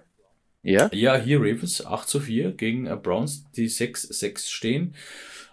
[0.62, 0.90] Ja.
[0.92, 4.94] Ja, hier Ravens 8 zu 4 gegen äh, Browns, die 6-6 stehen.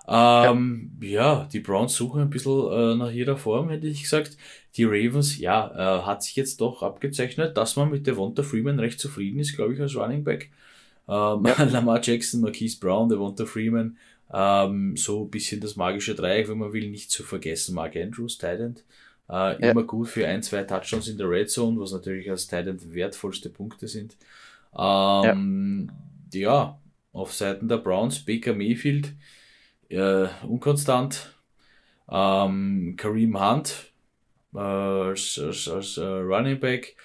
[0.08, 1.48] Ähm, ja.
[1.52, 4.38] die Browns suchen ein bisschen äh, nach ihrer Form, hätte ich gesagt.
[4.76, 9.00] Die Ravens, ja, äh, hat sich jetzt doch abgezeichnet, dass man mit Devonta Freeman recht
[9.00, 10.52] zufrieden ist, glaube ich, als Running Back.
[11.08, 13.98] Ähm, Lamar Jackson, Marquise Brown, Devonta Freeman,
[14.34, 17.76] ähm, so ein bisschen das magische Dreieck, wenn man will, nicht zu vergessen.
[17.76, 18.76] Mark Andrews, Titan,
[19.30, 19.72] äh, Ja.
[19.72, 23.50] immer gut für ein, zwei Touchdowns in der Red Zone, was natürlich als Titan wertvollste
[23.50, 24.18] Punkte sind.
[24.78, 25.92] Ähm,
[26.34, 26.80] ja.
[27.14, 29.14] auf Seiten der Browns, Baker Mayfield,
[29.90, 31.34] äh, unkonstant,
[32.10, 33.92] ähm, Kareem Hunt
[34.54, 36.96] äh, als, als, äh, Running Back,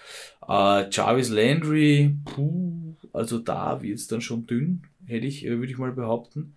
[0.48, 5.72] äh, Jarvis Landry, puh, also da wird es dann schon dünn, hätte ich, äh, würde
[5.72, 6.54] ich mal behaupten.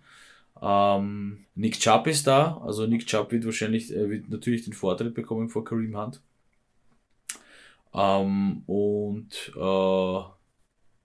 [0.60, 5.14] Ähm, Nick Chubb ist da, also Nick Chubb wird wahrscheinlich, äh, wird natürlich den Vortritt
[5.14, 6.20] bekommen vor Kareem Hunt.
[7.94, 10.20] Ähm, und äh,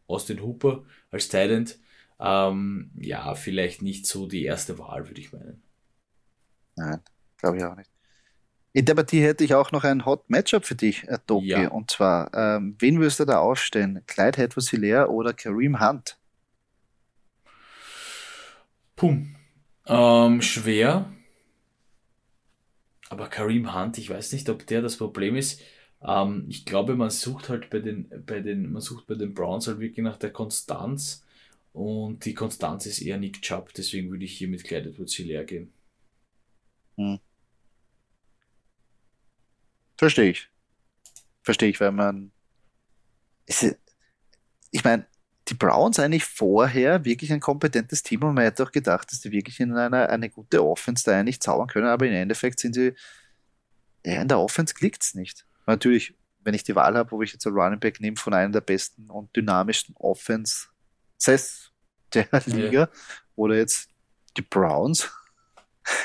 [0.08, 1.80] Austin Hooper als Talent,
[2.22, 5.64] ähm, ja, vielleicht nicht so die erste Wahl, würde ich meinen.
[6.76, 7.02] Nein,
[7.38, 7.90] glaube ich auch nicht.
[8.74, 11.48] In der Partie hätte ich auch noch ein Hot Matchup für dich, äh, Doki.
[11.48, 11.70] Ja.
[11.70, 14.02] Und zwar, ähm, wen würdest du da aufstellen?
[14.08, 16.18] Clyde Edwards Hilaire oder Kareem Hunt?
[18.96, 19.36] Pum.
[19.88, 21.12] Ähm, schwer.
[23.10, 25.62] Aber Kareem Hunt, ich weiß nicht, ob der das Problem ist.
[26.02, 29.68] Ähm, ich glaube, man sucht halt bei den, bei den, man sucht bei den Browns
[29.68, 31.26] halt wirklich nach der Konstanz.
[31.74, 35.46] Und die Konstanz ist eher Nick Chubb, deswegen würde ich hier mit Clyde Edwards Hilaire
[35.46, 35.74] gehen.
[39.98, 40.50] Verstehe ich.
[41.44, 42.32] Verstehe ich, weil man.
[43.46, 45.08] Ich meine,
[45.48, 49.32] die Browns eigentlich vorher wirklich ein kompetentes Team und man hätte auch gedacht, dass die
[49.32, 52.94] wirklich in einer eine gute Offense da eigentlich zaubern können, aber im Endeffekt sind sie.
[54.06, 55.46] Ja, in der Offense klickt es nicht.
[55.68, 58.52] Natürlich, wenn ich die Wahl habe, wo ich jetzt einen Running Back nehme von einer
[58.52, 59.96] der besten und dynamischsten
[61.30, 61.72] Offenses
[62.14, 62.90] der Liga
[63.36, 63.90] oder jetzt
[64.38, 65.10] die Browns,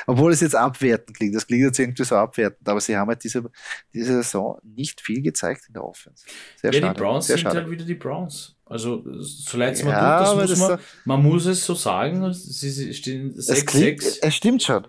[0.06, 3.22] obwohl es jetzt abwertend klingt, das klingt jetzt irgendwie so abwertend, aber sie haben halt
[3.24, 3.44] diese,
[3.92, 6.24] diese Saison nicht viel gezeigt in der Offense.
[6.60, 6.94] Sehr ja, schade.
[6.94, 7.60] die Browns sehr sind schade.
[7.60, 8.54] halt wieder die Browns.
[8.64, 11.74] Also, so leid es mir Ja, tut, das muss das man, man muss es so
[11.74, 12.32] sagen.
[12.32, 14.18] Sie, stehen Es klingt, 6-6.
[14.22, 14.86] es stimmt schon.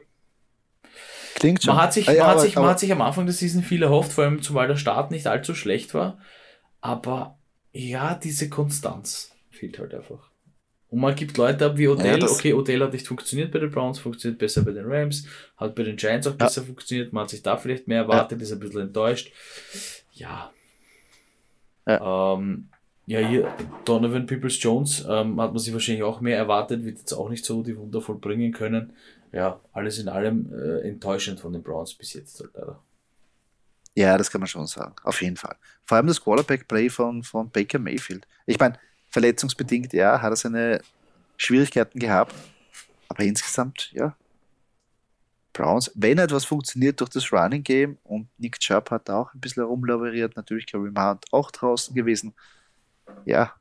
[1.36, 1.76] Klingt schon.
[1.76, 3.36] Man hat, sich, man, ja, hat aber- sich, man aber- hat sich am Anfang der
[3.36, 6.18] Season viel erhofft, vor allem zumal der Start nicht allzu schlecht war.
[6.82, 7.38] Aber
[7.74, 10.30] ja, diese Konstanz fehlt halt einfach.
[10.90, 12.18] Und man gibt Leute ab wie Odell.
[12.20, 15.76] das- okay, Odell hat nicht funktioniert bei den Browns, funktioniert besser bei den Rams, hat
[15.76, 16.46] bei den Giants auch Ja.
[16.46, 17.12] besser funktioniert.
[17.12, 19.32] Man hat sich da vielleicht mehr erwartet, ist ein bisschen enttäuscht.
[20.14, 20.52] Ja.
[21.86, 22.70] Ähm,
[23.06, 23.54] ja, hier
[23.86, 27.46] Donovan Peoples Jones ähm, hat man sich wahrscheinlich auch mehr erwartet, wird jetzt auch nicht
[27.46, 28.94] so die Wunder vollbringen können.
[29.32, 32.82] Ja, alles in allem äh, enttäuschend von den Browns bis jetzt halt leider.
[33.96, 34.96] Ja, das kann man schon sagen.
[35.04, 35.56] Auf jeden Fall.
[35.86, 38.28] Vor allem das Quarterback-Play von, von Baker Mayfield.
[38.46, 38.78] Ich meine,
[39.10, 40.82] verletzungsbedingt, ja, hat er seine
[41.38, 42.34] Schwierigkeiten gehabt.
[43.10, 44.16] Aber insgesamt, ja.
[45.54, 49.40] Browns, wenn etwas funktioniert durch das Running Game und Nick Chubb hat da auch ein
[49.40, 52.34] bisschen herumlaveriert, natürlich Kareem Hunt auch draußen gewesen.
[53.26, 53.54] Ja,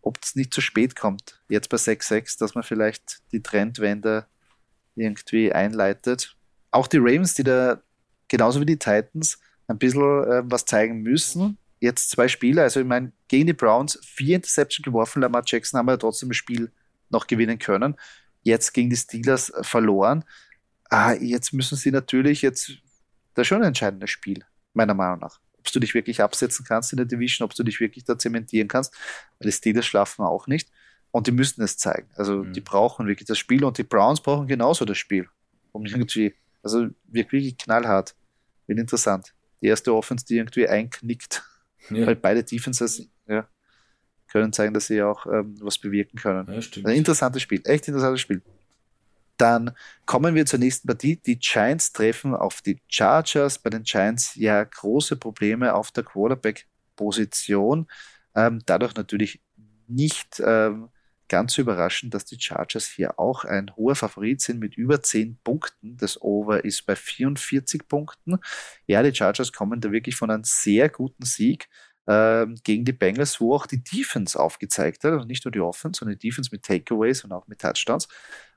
[0.00, 4.26] ob es nicht zu spät kommt, jetzt bei 6-6, dass man vielleicht die Trendwende
[4.96, 6.36] irgendwie einleitet.
[6.70, 7.82] Auch die Ravens, die da
[8.28, 11.58] genauso wie die Titans ein bisschen äh, was zeigen müssen.
[11.82, 15.86] Jetzt zwei Spiele, also ich meine, gegen die Browns vier Interception geworfen, Lamar Jackson haben
[15.86, 16.70] wir ja trotzdem das Spiel
[17.10, 17.96] noch gewinnen können.
[18.44, 20.24] Jetzt gegen die Steelers äh, verloren.
[20.90, 22.70] Ah, jetzt müssen sie natürlich jetzt,
[23.34, 25.40] das ist schon ein entscheidendes Spiel, meiner Meinung nach.
[25.58, 28.68] Ob du dich wirklich absetzen kannst in der Division, ob du dich wirklich da zementieren
[28.68, 28.94] kannst,
[29.38, 30.70] weil die Steelers schlafen auch nicht.
[31.10, 32.08] Und die müssen es zeigen.
[32.14, 32.52] Also Mhm.
[32.52, 35.28] die brauchen wirklich das Spiel und die Browns brauchen genauso das Spiel,
[35.72, 38.14] um irgendwie Also wirklich knallhart.
[38.68, 39.34] Wird interessant.
[39.60, 41.42] Die erste Offense, die irgendwie einknickt,
[41.90, 42.06] ja.
[42.06, 43.46] weil beide Defenses ja,
[44.28, 46.46] können zeigen, dass sie auch ähm, was bewirken können.
[46.52, 48.42] Ja, Ein interessantes Spiel, echt interessantes Spiel.
[49.36, 49.72] Dann
[50.06, 51.16] kommen wir zur nächsten Partie.
[51.16, 53.58] Die Giants treffen auf die Chargers.
[53.58, 57.88] Bei den Giants ja große Probleme auf der Quarterback-Position.
[58.34, 59.40] Ähm, dadurch natürlich
[59.88, 60.90] nicht ähm,
[61.32, 65.96] ganz überraschend, dass die Chargers hier auch ein hoher Favorit sind mit über 10 Punkten.
[65.96, 68.38] Das Over ist bei 44 Punkten.
[68.86, 71.70] Ja, die Chargers kommen da wirklich von einem sehr guten Sieg
[72.04, 76.00] äh, gegen die Bengals, wo auch die Defense aufgezeigt hat, also nicht nur die Offense,
[76.00, 78.08] sondern die Defense mit Takeaways und auch mit Touchdowns.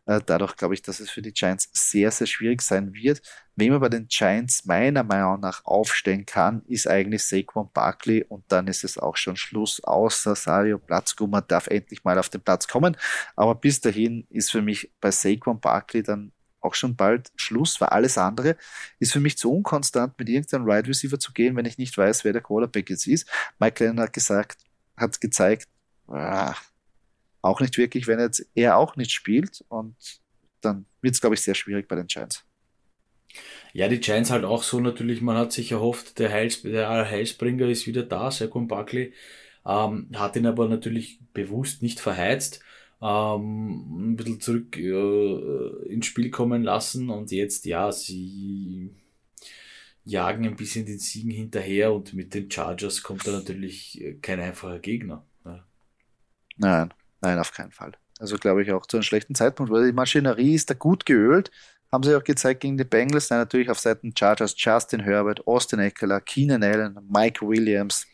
[0.06, 3.22] Äh, dadurch glaube ich, dass es für die Giants sehr, sehr schwierig sein wird.
[3.56, 8.44] Wen man bei den Giants meiner Meinung nach aufstellen kann, ist eigentlich Saquon Barkley und
[8.50, 12.68] dann ist es auch schon Schluss, außer Sario Platzgummer darf endlich mal auf den Platz
[12.68, 12.98] kommen.
[13.36, 17.89] Aber bis dahin ist für mich bei Saquon Barkley dann auch schon bald Schluss, weil
[17.89, 18.58] alles andere
[19.00, 22.24] ist für mich zu unkonstant, mit irgendeinem Wide Receiver zu gehen, wenn ich nicht weiß,
[22.24, 23.30] wer der Quarterback jetzt ist.
[23.60, 24.58] Mike Lennon hat gesagt,
[24.98, 25.68] hat gezeigt,
[26.08, 26.56] ah,
[27.45, 29.63] auch nicht wirklich, wenn jetzt er auch nicht spielt.
[29.69, 29.95] Und
[30.62, 32.43] dann wird es, glaube ich, sehr schwierig bei den Giants.
[33.73, 37.67] Ja, die Giants halt auch so natürlich, man hat sich erhofft, der, Heils, der Heilsbringer
[37.67, 39.13] ist wieder da, Saquon Buckley,
[39.65, 42.62] ähm, hat ihn aber natürlich bewusst nicht verheizt,
[43.01, 48.95] ähm, ein bisschen zurück äh, ins Spiel kommen lassen und jetzt, ja, sie
[50.05, 54.79] jagen ein bisschen den Siegen hinterher und mit den Chargers kommt da natürlich kein einfacher
[54.79, 55.25] Gegner.
[55.43, 55.65] Ja.
[56.58, 57.93] Nein, Nein, auf keinen Fall.
[58.19, 61.51] Also glaube ich auch zu einem schlechten Zeitpunkt, weil die Maschinerie ist da gut geölt.
[61.91, 63.30] Haben sie auch gezeigt gegen die Bengals.
[63.30, 68.08] Nein, natürlich auf Seiten Chargers Justin Herbert, Austin Eckler, Keenan Allen, Mike Williams.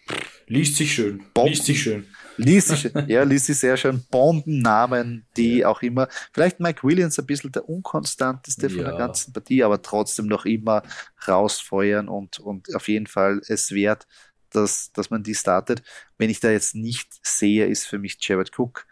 [0.48, 1.24] Liest sich schön.
[1.34, 1.52] Bomben.
[1.52, 2.08] Liest sich schön.
[2.38, 4.04] Liest sich, ja, liest sich sehr schön.
[4.10, 5.68] Bombennamen, die ja.
[5.68, 8.90] auch immer, vielleicht Mike Williams ein bisschen der unkonstanteste von ja.
[8.90, 10.84] der ganzen Partie, aber trotzdem noch immer
[11.28, 14.08] rausfeuern und, und auf jeden Fall es wert,
[14.50, 15.82] dass, dass man die startet.
[16.18, 18.86] Wenn ich da jetzt nicht sehe, ist für mich Jared Cook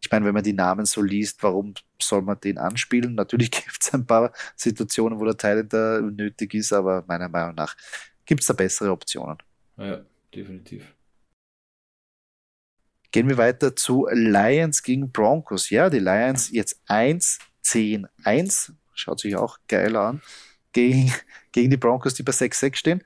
[0.00, 3.14] ich meine, wenn man die Namen so liest, warum soll man den anspielen?
[3.14, 7.54] Natürlich gibt es ein paar Situationen, wo der Teil da nötig ist, aber meiner Meinung
[7.54, 7.76] nach
[8.24, 9.38] gibt es da bessere Optionen.
[9.76, 10.04] Ja,
[10.34, 10.94] definitiv.
[13.10, 15.70] Gehen wir weiter zu Lions gegen Broncos.
[15.70, 18.72] Ja, die Lions jetzt 1, 10, 1.
[18.94, 20.20] Schaut sich auch geil an.
[20.72, 21.12] Gegen,
[21.52, 23.04] gegen die Broncos, die bei 6-6 stehen.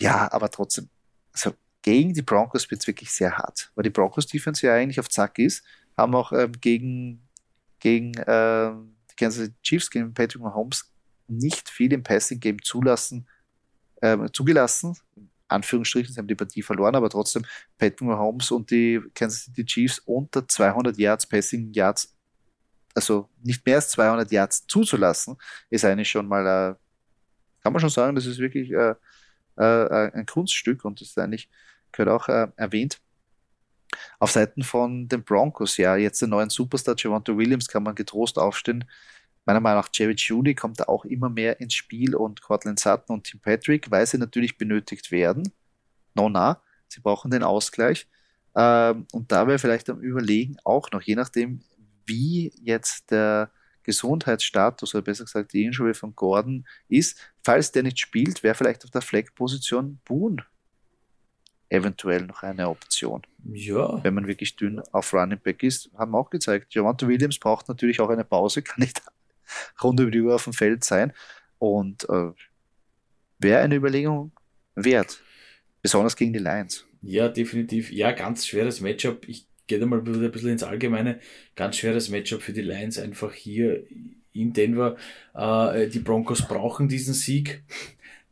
[0.00, 0.88] Ja, aber trotzdem,
[1.32, 5.08] also gegen die Broncos wird es wirklich sehr hart, weil die Broncos-Defense ja eigentlich auf
[5.08, 5.62] Zack ist
[5.96, 7.28] haben auch ähm, gegen,
[7.78, 8.72] gegen äh,
[9.10, 10.92] die Kansas City Chiefs, gegen Patrick Mahomes,
[11.28, 13.28] nicht viel im Passing-Game zulassen,
[14.00, 14.96] äh, zugelassen.
[15.48, 17.44] Anführungsstrichen, sie haben die Partie verloren, aber trotzdem
[17.78, 22.16] Patrick Mahomes und die Kansas City Chiefs unter 200 Yards Passing Yards,
[22.94, 25.36] also nicht mehr als 200 Yards zuzulassen,
[25.68, 26.74] ist eigentlich schon mal, äh,
[27.62, 28.94] kann man schon sagen, das ist wirklich äh,
[29.56, 31.50] äh, ein Kunststück und das ist eigentlich,
[31.92, 33.01] gehört auch äh, erwähnt.
[34.18, 38.38] Auf Seiten von den Broncos, ja, jetzt den neuen Superstar Javante Williams kann man getrost
[38.38, 38.84] aufstehen.
[39.44, 43.16] Meiner Meinung nach, Jerry Judy kommt da auch immer mehr ins Spiel und Cortland Sutton
[43.16, 45.52] und Tim Patrick, weil sie natürlich benötigt werden.
[46.14, 48.08] No, na, sie brauchen den Ausgleich.
[48.54, 51.62] Ähm, und da wäre vielleicht am Überlegen auch noch, je nachdem,
[52.06, 53.50] wie jetzt der
[53.82, 58.84] Gesundheitsstatus oder besser gesagt die Injury von Gordon ist, falls der nicht spielt, wäre vielleicht
[58.84, 60.44] auf der Fleckposition Boone
[61.72, 63.22] eventuell noch eine Option.
[63.52, 64.02] Ja.
[64.04, 66.74] Wenn man wirklich dünn auf Running Back ist, haben wir auch gezeigt.
[66.74, 69.02] Javante Williams braucht natürlich auch eine Pause, kann nicht
[69.82, 71.12] rund über die Uhr auf dem Feld sein.
[71.58, 72.30] Und äh,
[73.38, 74.32] wäre eine Überlegung
[74.74, 75.20] wert.
[75.80, 76.84] Besonders gegen die Lions.
[77.00, 77.90] Ja, definitiv.
[77.90, 79.26] Ja, ganz schweres Matchup.
[79.28, 81.20] Ich gehe da mal ein bisschen ins Allgemeine.
[81.56, 83.84] Ganz schweres Matchup für die Lions einfach hier
[84.32, 84.96] in Denver.
[85.34, 87.64] Äh, die Broncos brauchen diesen Sieg.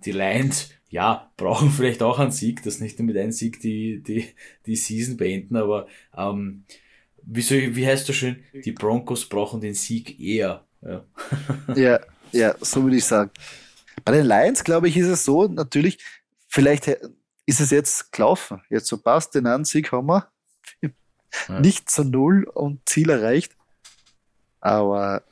[0.05, 4.03] Die Lions ja, brauchen vielleicht auch einen Sieg, das nicht nur mit einem Sieg die,
[4.03, 4.27] die,
[4.67, 6.65] die Season beenden, aber ähm,
[7.23, 8.43] wie, soll, wie heißt das schön?
[8.53, 10.65] Die Broncos brauchen den Sieg eher.
[10.83, 11.05] Ja,
[11.77, 12.01] ja,
[12.33, 13.31] ja so würde ich sagen.
[14.05, 15.99] Bei den Lions, glaube ich, ist es so, natürlich,
[16.49, 16.89] vielleicht
[17.47, 18.63] ist es jetzt gelaufen.
[18.71, 20.29] Jetzt so passt, den einen Sieg haben wir.
[21.49, 21.61] Ja.
[21.61, 23.55] Nicht zu null und Ziel erreicht.
[24.61, 25.23] Aber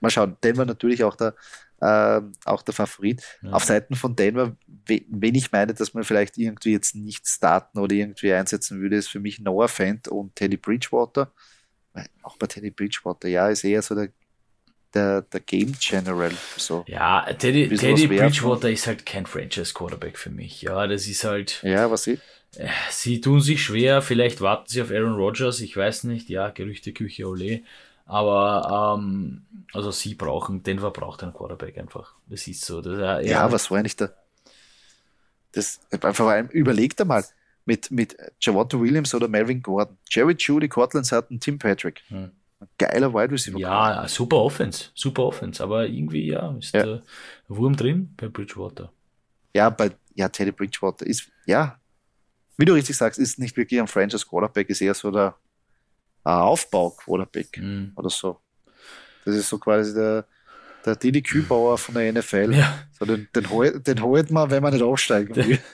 [0.00, 1.34] mal schauen, Denver natürlich auch der,
[1.80, 3.22] äh, auch der Favorit.
[3.42, 3.52] Ja.
[3.52, 4.56] Auf Seiten von Denver
[4.88, 9.08] wenn ich meine, dass man vielleicht irgendwie jetzt nicht starten oder irgendwie einsetzen würde, ist
[9.08, 11.32] für mich Noah Fent und Teddy Bridgewater.
[12.22, 14.08] Auch bei Teddy Bridgewater, ja, ist eher so der,
[14.94, 16.30] der, der Game General.
[16.56, 16.84] So.
[16.86, 20.62] Ja, Teddy, Teddy Bridgewater ist halt kein Franchise Quarterback für mich.
[20.62, 21.60] Ja, das ist halt.
[21.62, 22.18] Ja, was sie?
[22.56, 26.48] Äh, sie tun sich schwer, vielleicht warten sie auf Aaron Rodgers, ich weiß nicht, ja,
[26.48, 27.62] Gerüchteküche, ole.
[28.08, 29.42] Aber ähm,
[29.74, 32.14] also sie brauchen, Denver braucht einen Quarterback einfach.
[32.26, 32.80] Das ist so.
[32.80, 34.08] Das, ja, ja, was war eigentlich da?
[35.52, 37.24] Das, vor allem, überlegt einmal,
[37.66, 39.98] mit, mit Javonte Williams oder Melvin Gordon.
[40.08, 42.02] Jerry Judy, Cortland Sutton, Tim Patrick.
[42.08, 42.30] Hm.
[42.78, 43.58] Geiler Wide Receiver.
[43.58, 46.82] Ja, super Offense, super Offense, aber irgendwie, ja, ist ja.
[46.82, 47.02] der
[47.46, 48.90] Wurm drin bei Bridgewater.
[49.54, 51.78] Ja, bei, ja, Teddy Bridgewater ist, ja,
[52.56, 55.36] wie du richtig sagst, ist nicht wirklich ein Franchise Quarterback, ist eher so der
[56.36, 57.92] Aufbau Quarterback mhm.
[57.96, 58.38] oder so.
[59.24, 60.24] Das ist so quasi der,
[60.84, 62.54] der Didi Kübauer von der NFL.
[62.54, 62.78] Ja.
[62.98, 65.58] So, den, den, hol, den holt man, wenn man nicht aufsteigen will.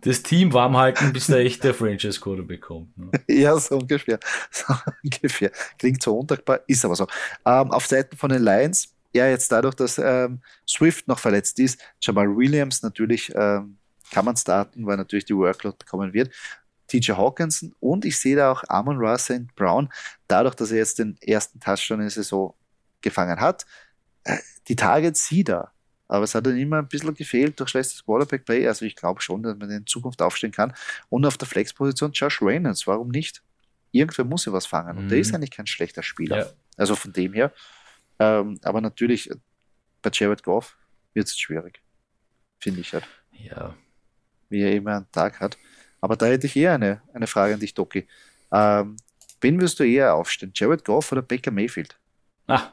[0.00, 2.98] Das Team warm halten, bis der echte Franchise Quarterback kommt.
[2.98, 3.10] Ne?
[3.28, 4.18] Ja, so ungefähr.
[4.50, 5.52] So ungefähr.
[5.78, 7.06] Klingt so undankbar, ist aber so.
[7.46, 11.80] Ähm, auf Seiten von den Lions, ja, jetzt dadurch, dass ähm, Swift noch verletzt ist,
[12.00, 13.76] Jamal Williams natürlich ähm,
[14.12, 16.30] kann man starten, weil natürlich die Workload kommen wird.
[16.92, 19.54] TJ Hawkinson und ich sehe da auch Amon Ross St.
[19.54, 19.88] Brown,
[20.28, 22.54] dadurch, dass er jetzt den ersten Touchdown in der Saison
[23.00, 23.64] gefangen hat.
[24.24, 25.72] Äh, die Targets sieht er,
[26.08, 28.68] aber es hat dann immer ein bisschen gefehlt durch schlechtes Quarterback-Play.
[28.68, 30.74] Also ich glaube schon, dass man in Zukunft aufstehen kann.
[31.08, 33.42] Und auf der Flex-Position Josh Reynolds, warum nicht?
[33.90, 34.98] Irgendwer muss ja was fangen.
[34.98, 35.08] Und mhm.
[35.08, 36.38] der ist eigentlich kein schlechter Spieler.
[36.38, 36.46] Ja.
[36.76, 37.52] Also von dem her.
[38.18, 39.36] Ähm, aber natürlich, äh,
[40.02, 40.76] bei Jared Goff
[41.14, 41.80] wird es schwierig.
[42.58, 43.04] Finde ich halt.
[43.32, 43.74] Ja.
[44.50, 45.56] Wie er immer einen Tag hat.
[46.02, 48.06] Aber da hätte ich eher eine, eine Frage an dich, Doki.
[48.52, 48.96] Ähm,
[49.40, 50.52] wen wirst du eher aufstellen?
[50.54, 51.96] Jared Goff oder Baker Mayfield?
[52.48, 52.72] Ah,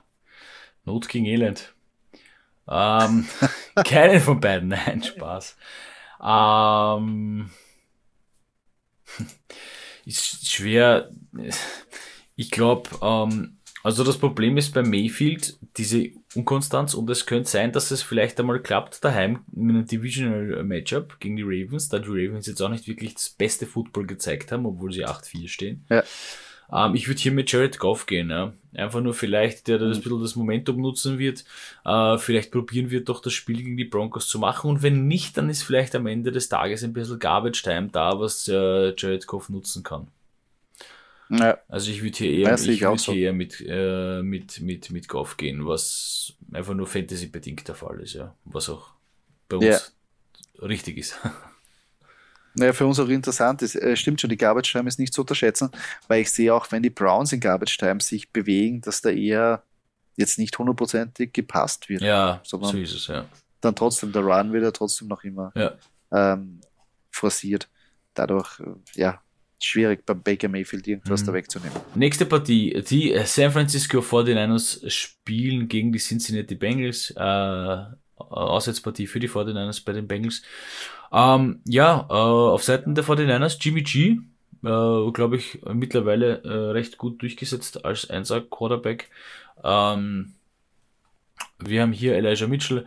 [0.83, 1.75] Not gegen Elend.
[2.67, 3.27] Ähm,
[3.85, 5.55] keinen von beiden, nein, Spaß.
[6.21, 7.51] Ähm,
[10.05, 11.11] ist schwer.
[12.35, 17.71] Ich glaube, ähm, also das Problem ist bei Mayfield diese Unkonstanz und es könnte sein,
[17.71, 22.09] dass es vielleicht einmal klappt daheim in einem Divisional Matchup gegen die Ravens, da die
[22.09, 25.85] Ravens jetzt auch nicht wirklich das beste Football gezeigt haben, obwohl sie 8-4 stehen.
[25.89, 26.03] Ja.
[26.71, 28.29] Ähm, ich würde hier mit Jared Goff gehen.
[28.29, 28.53] Ja.
[28.73, 30.01] Einfach nur vielleicht, der das mhm.
[30.03, 31.43] bisschen das Momentum nutzen wird.
[31.85, 34.69] Äh, vielleicht probieren wir doch das Spiel gegen die Broncos zu machen.
[34.69, 38.19] Und wenn nicht, dann ist vielleicht am Ende des Tages ein bisschen Garbage Time da,
[38.19, 40.07] was äh, Jared Goff nutzen kann.
[41.29, 41.59] Ja.
[41.67, 43.11] Also ich würde hier eher, ich ich würd so.
[43.11, 47.99] hier eher mit, äh, mit, mit, mit Goff gehen, was einfach nur Fantasy-bedingt der Fall
[47.99, 48.35] ist, ja.
[48.45, 48.91] Was auch
[49.47, 50.65] bei uns ja.
[50.65, 51.17] richtig ist.
[52.55, 55.21] Naja, für uns auch interessant ist, äh, stimmt schon, die Garbage Time ist nicht zu
[55.21, 55.69] unterschätzen,
[56.07, 59.63] weil ich sehe auch, wenn die Browns in Garbage Time sich bewegen, dass da eher
[60.15, 62.01] jetzt nicht hundertprozentig gepasst wird.
[62.01, 63.25] Ja, so ist es, ja.
[63.61, 65.73] Dann trotzdem, der Run wird ja trotzdem noch immer ja.
[66.11, 66.59] ähm,
[67.11, 67.69] forciert.
[68.13, 69.21] Dadurch, äh, ja,
[69.63, 71.27] schwierig beim Baker Mayfield irgendwas mhm.
[71.27, 71.77] da wegzunehmen.
[71.95, 72.83] Nächste Partie.
[72.89, 77.11] Die San Francisco 49ers spielen gegen die Cincinnati Bengals.
[77.15, 77.83] Äh,
[78.15, 80.41] Auswärtspartie für die 49ers bei den Bengals.
[81.11, 84.17] Ähm, ja, äh, auf Seiten der 49ers, Jimmy G,
[84.63, 89.09] äh, glaube ich, mittlerweile äh, recht gut durchgesetzt als Einser Quarterback.
[89.63, 90.33] Ähm,
[91.59, 92.85] wir haben hier Elijah Mitchell,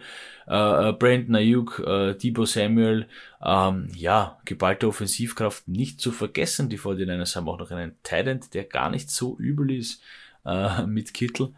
[0.49, 3.07] äh, äh Brandon Ayuk, äh, Debo Samuel,
[3.45, 6.69] ähm, ja, geballte Offensivkraft nicht zu vergessen.
[6.69, 10.03] Die 49ers haben auch noch einen Talent, der gar nicht so übel ist,
[10.45, 11.53] äh, mit Kittel.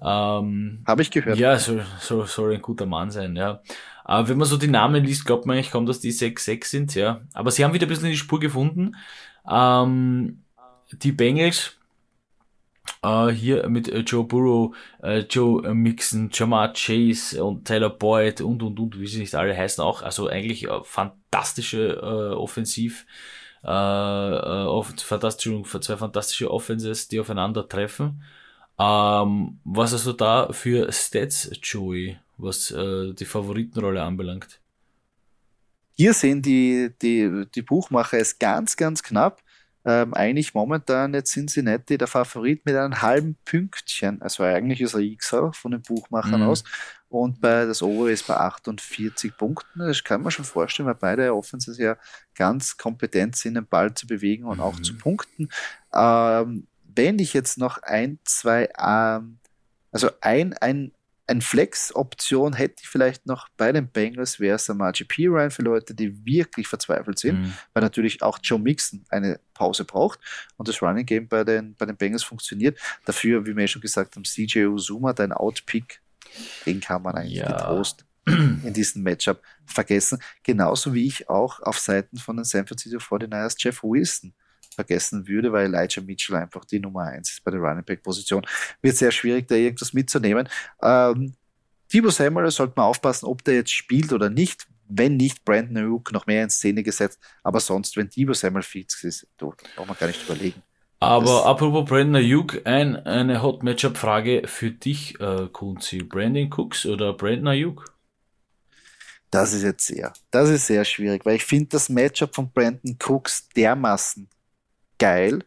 [0.00, 1.38] Ähm, Habe ich gehört.
[1.38, 3.62] Ja, soll, soll, soll ein guter Mann sein, ja.
[4.04, 6.94] Aber wenn man so die Namen liest, glaubt man eigentlich kaum, dass die 6-6 sind,
[6.94, 7.22] ja.
[7.32, 8.94] Aber sie haben wieder ein bisschen in die Spur gefunden.
[9.50, 10.42] Ähm,
[10.92, 11.75] die Bengals,
[13.02, 18.62] äh, hier mit äh, Joe Burrow, äh, Joe Mixon, Jamar Chase und Tyler Boyd und
[18.62, 20.02] und und, wie sie nicht alle heißen auch.
[20.02, 23.06] Also eigentlich fantastische Offensiv,
[23.64, 28.22] äh, äh, fantastische, zwei fantastische Offenses, die aufeinandertreffen.
[28.78, 34.60] Ähm, was hast du da für Stats, Joey, was die Favoritenrolle anbelangt?
[35.96, 39.42] Hier sehen die, die, die Buchmacher es ganz, ganz knapp.
[39.88, 44.20] Ähm, eigentlich momentan jetzt Cincinnati der Favorit mit einem halben Pünktchen.
[44.20, 46.48] Also eigentlich ist er Xer von den Buchmachern mhm.
[46.48, 46.64] aus.
[47.08, 49.78] Und bei das Over ist bei 48 Punkten.
[49.78, 51.96] Das kann man schon vorstellen, weil beide Offenses ja
[52.34, 54.64] ganz kompetent sind, den Ball zu bewegen und mhm.
[54.64, 55.48] auch zu punkten.
[55.94, 59.38] Ähm, wenn ich jetzt noch ein, zwei, ähm,
[59.92, 60.90] also ein, ein,
[61.28, 65.62] ein Flex-Option hätte ich vielleicht noch bei den Bengals, wäre es einmal GP Ryan für
[65.62, 67.52] Leute, die wirklich verzweifelt sind, mhm.
[67.72, 70.20] weil natürlich auch Joe Mixon eine Pause braucht
[70.56, 72.78] und das Running Game bei den, bei den Bengals funktioniert.
[73.04, 76.00] Dafür, wie wir eh schon gesagt haben, CJ Uzuma, dein Outpick,
[76.64, 77.52] den kann man eigentlich ja.
[77.52, 80.20] getrost in diesem Matchup vergessen.
[80.42, 84.32] Genauso wie ich auch auf Seiten von den San Francisco 49ers Jeff Wilson
[84.76, 88.46] vergessen würde, weil Elijah Mitchell einfach die Nummer eins ist bei der Running Back Position.
[88.80, 90.48] Wird sehr schwierig, da irgendwas mitzunehmen.
[90.80, 91.34] Ähm,
[91.88, 94.68] Thibaut Samuel sollte man aufpassen, ob der jetzt spielt oder nicht.
[94.88, 97.18] Wenn nicht, Brandon Ayuk noch mehr in Szene gesetzt.
[97.42, 100.62] Aber sonst, wenn Thibaut Samuel fix ist, braucht man gar nicht überlegen.
[101.00, 105.98] Aber das, apropos Brandon Ayuk, ein, eine Hot Matchup-Frage für dich, äh, Kunzi.
[105.98, 107.84] Brandon Cooks oder Brandon Ayuk?
[109.30, 112.96] Das ist jetzt sehr, das ist sehr schwierig, weil ich finde das Matchup von Brandon
[113.06, 114.28] Cooks dermaßen
[114.98, 115.44] geil,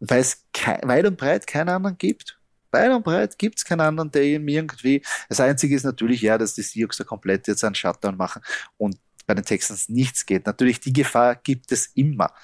[0.00, 0.44] weil es
[0.82, 2.38] weit und breit keinen anderen gibt.
[2.70, 5.02] Weit und breit gibt es keinen anderen, der ihm irgendwie.
[5.28, 8.42] Das Einzige ist natürlich ja, dass die Seahawks da komplett jetzt einen Shutdown machen
[8.76, 10.46] und bei den Texans nichts geht.
[10.46, 12.34] Natürlich, die Gefahr gibt es immer.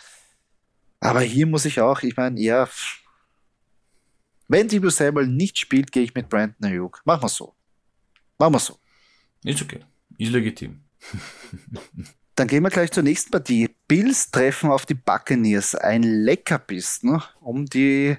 [1.01, 2.68] Aber hier muss ich auch, ich meine, ja,
[4.49, 7.03] wenn Debo Samuel nicht spielt, gehe ich mit Brandon Ayuk.
[7.05, 7.55] Machen wir so.
[8.39, 8.78] Machen wir so.
[9.45, 9.85] Ist okay.
[10.18, 10.83] Ist legitim.
[12.41, 13.68] Dann gehen wir gleich zur nächsten Partie.
[13.86, 15.74] Bills treffen auf die Buccaneers.
[15.74, 17.22] Ein Leckerbiss, ne?
[17.43, 18.16] um die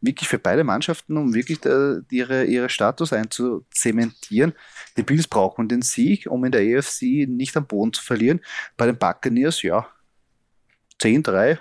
[0.00, 4.52] wirklich für beide Mannschaften, um wirklich der, ihre, ihre Status einzuzementieren.
[4.96, 8.40] Die Bills brauchen den Sieg, um in der AFC nicht am Boden zu verlieren.
[8.76, 9.88] Bei den Buccaneers, ja,
[11.00, 11.58] 10-3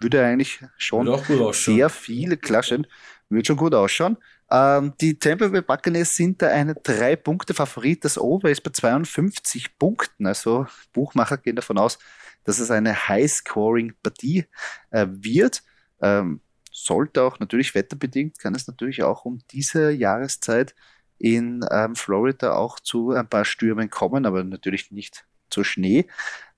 [0.00, 1.18] würde eigentlich schon
[1.54, 2.86] sehr viel klaschen.
[3.30, 4.18] Würde schon gut ausschauen.
[4.54, 8.04] Ähm, die Tampa Bay Buccaneers sind da eine drei Punkte Favorit.
[8.04, 10.26] Das Over ist bei 52 Punkten.
[10.26, 11.98] Also Buchmacher gehen davon aus,
[12.44, 14.44] dass es eine High-Scoring-Partie
[14.90, 15.64] äh, wird.
[16.00, 16.40] Ähm,
[16.70, 20.74] sollte auch natürlich wetterbedingt, kann es natürlich auch um diese Jahreszeit
[21.18, 26.06] in ähm, Florida auch zu ein paar Stürmen kommen, aber natürlich nicht zu Schnee.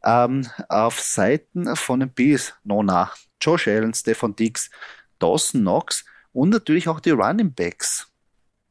[0.04, 4.70] Ähm, auf Seiten von den Bills, Nona, Josh Allen, Stefan Dix,
[5.18, 6.04] Dawson Knox
[6.36, 8.12] und natürlich auch die Running Backs.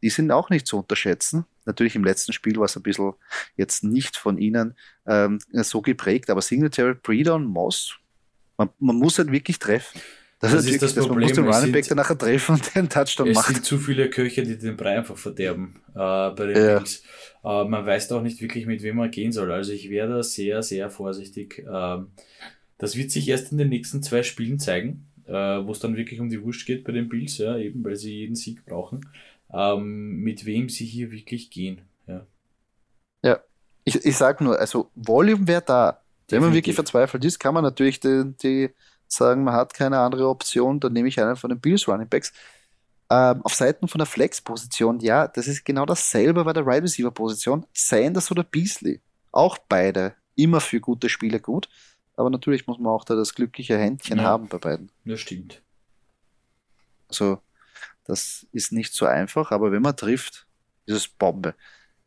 [0.03, 1.45] Die sind auch nicht zu unterschätzen.
[1.66, 3.13] Natürlich im letzten Spiel war es ein bisschen
[3.57, 4.76] jetzt nicht von ihnen
[5.07, 7.97] ähm, so geprägt, aber Singletary, Breeder und Moss,
[8.55, 9.99] man, man muss halt wirklich treffen.
[10.39, 11.16] Das, das ist, das Problem.
[11.16, 13.47] Man muss den Running Back dann nachher treffen und den Touchdown es machen.
[13.49, 16.78] Es sind zu viele Köche, die den Brei einfach verderben äh, bei den ja.
[16.78, 17.01] Bills.
[17.43, 19.51] Äh, man weiß auch nicht wirklich, mit wem man gehen soll.
[19.51, 21.66] Also ich wäre da sehr, sehr vorsichtig.
[21.68, 22.11] Ähm,
[22.78, 26.19] das wird sich erst in den nächsten zwei Spielen zeigen, äh, wo es dann wirklich
[26.19, 29.01] um die Wurst geht bei den Bills, ja, eben weil sie jeden Sieg brauchen.
[29.51, 31.82] Ähm, mit wem sie hier wirklich gehen.
[32.07, 32.26] Ja,
[33.23, 33.39] ja.
[33.84, 36.01] ich, ich sag nur, also Volume wäre da.
[36.30, 38.71] Wenn man wirklich verzweifelt ist, kann man natürlich die, die
[39.07, 42.34] sagen, man hat keine andere Option, dann nehme ich einen von den Bills Running Backs.
[43.09, 47.67] Ähm, auf Seiten von der Flex-Position, ja, das ist genau dasselbe bei der Wide Receiver-Position.
[47.73, 49.01] Sanders oder Beasley.
[49.32, 51.69] Auch beide immer für gute Spiele gut.
[52.16, 54.91] Aber natürlich muss man auch da das glückliche Händchen ja, haben bei beiden.
[55.03, 55.61] Das stimmt.
[57.09, 57.39] Also,
[58.05, 60.47] das ist nicht so einfach, aber wenn man trifft,
[60.86, 61.55] ist es Bombe.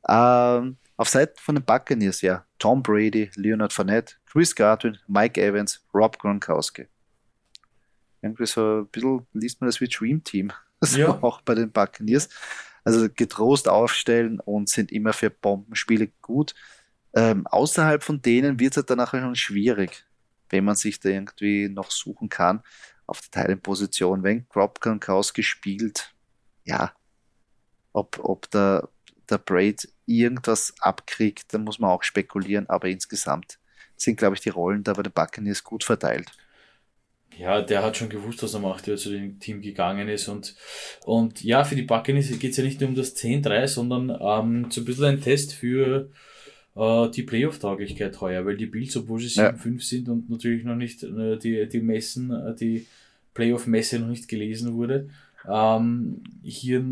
[0.08, 5.84] Ähm, auf Seiten von den Buccaneers, ja, Tom Brady, Leonard Fournette, Chris Godwin, Mike Evans,
[5.94, 6.86] Rob Gronkowski.
[8.22, 10.52] Irgendwie so ein bisschen liest man das wie Dream Team.
[10.92, 11.18] Ja.
[11.22, 12.28] auch bei den Buccaneers.
[12.84, 16.54] Also getrost aufstellen und sind immer für Bombenspiele gut.
[17.14, 20.04] Ähm, außerhalb von denen wird es halt danach schon schwierig,
[20.50, 22.62] wenn man sich da irgendwie noch suchen kann
[23.06, 24.22] auf der Teilenposition.
[24.22, 26.14] Wenn Rob Gronkowski spielt,
[26.64, 26.92] ja,
[27.92, 28.88] ob, ob der,
[29.28, 33.58] der Braid irgendwas abkriegt, dann muss man auch spekulieren, aber insgesamt
[33.96, 36.30] sind, glaube ich, die Rollen da bei den Buccaneers gut verteilt.
[37.36, 40.28] Ja, der hat schon gewusst, was er macht, wie er zu dem Team gegangen ist.
[40.28, 40.56] Und,
[41.04, 44.70] und ja, für die Buccaneers geht es ja nicht nur um das 10-3, sondern ähm,
[44.70, 46.10] so ein bisschen ein Test für
[46.78, 49.80] äh, die Playoff-Tauglichkeit heuer, weil die Bills, obwohl sie 7-5 ja.
[49.80, 52.86] sind und natürlich noch nicht äh, die, die Messen, äh, die
[53.34, 55.10] Playoff-Messe noch nicht gelesen wurde,
[55.46, 56.84] ähm, hier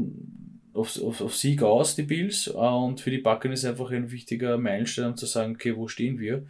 [0.75, 2.49] auf, auf, auf Sieg aus, die Bills.
[2.49, 6.19] Äh, und für die Buccaneers einfach ein wichtiger Meilenstein, um zu sagen, okay, wo stehen
[6.19, 6.45] wir?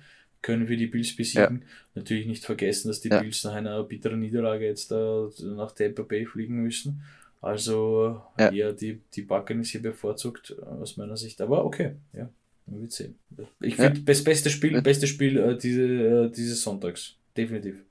[0.46, 1.62] können wir die Bills besiegen.
[1.62, 1.66] Ja.
[1.96, 3.20] Natürlich nicht vergessen, dass die ja.
[3.20, 7.02] Bills nach einer bitteren Niederlage jetzt da nach Tampa Bay fliegen müssen.
[7.40, 8.52] Also ja.
[8.52, 11.40] eher die, die Backen ist hier bevorzugt aus meiner Sicht.
[11.40, 12.28] Aber okay, ja,
[12.66, 13.18] man wird sehen.
[13.60, 17.14] Ich finde das beste Spiel, beste Spiel äh, diese, äh, dieses Sonntags.
[17.36, 17.84] Definitiv.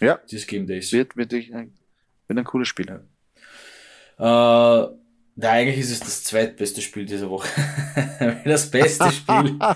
[0.00, 0.20] Ja.
[0.30, 0.92] Dieses Game Days.
[0.92, 1.48] Wird, wird, wird
[2.28, 2.88] ein cooles Spiel.
[2.88, 3.00] Äh,
[5.36, 7.48] na, eigentlich ist es das zweitbeste Spiel dieser Woche.
[8.44, 9.58] das beste Spiel.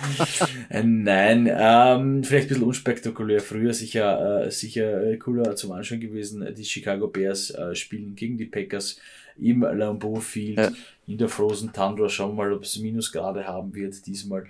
[0.71, 3.41] Äh, nein, ähm, vielleicht ein bisschen unspektakulär.
[3.41, 6.47] Früher sicher, äh, sicher äh, cooler zum Anschauen gewesen.
[6.55, 9.01] Die Chicago Bears äh, spielen gegen die Packers
[9.41, 10.71] im Lambeau Field ja.
[11.07, 12.09] in der Frozen Tundra.
[12.09, 14.47] Schauen wir mal, ob es Minusgrade haben wird diesmal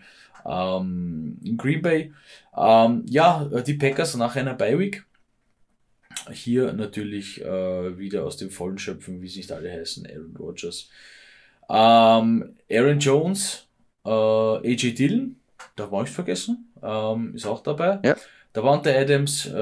[0.46, 2.12] ähm, in Green Bay.
[2.56, 5.04] Ähm, ja, die Packers nach einer Bye Week
[6.32, 10.88] hier natürlich äh, wieder aus dem Vollen schöpfen, wie sie nicht alle heißen, Aaron Rodgers.
[11.68, 13.66] Ähm, Aaron Jones,
[14.04, 15.36] äh, AJ Dillon,
[15.76, 18.00] darf man nicht vergessen, ähm, ist auch dabei.
[18.04, 18.16] Ja.
[18.52, 19.52] Da war unter Adams, äh,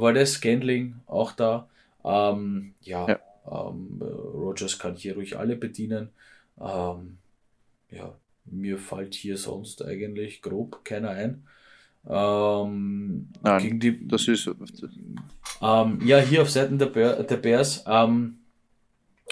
[0.00, 1.68] Valdez Scandling auch da.
[2.04, 3.20] Ähm, ja, ja.
[3.50, 6.10] Ähm, Rogers kann hier ruhig alle bedienen.
[6.60, 7.18] Ähm,
[7.90, 8.14] ja,
[8.46, 11.46] mir fällt hier sonst eigentlich grob keiner ein.
[12.08, 14.48] Ähm, Nein, gegen die, das ist.
[15.60, 17.84] ähm, ja, hier auf Seiten der, Bear, der Bears.
[17.86, 18.38] Ähm,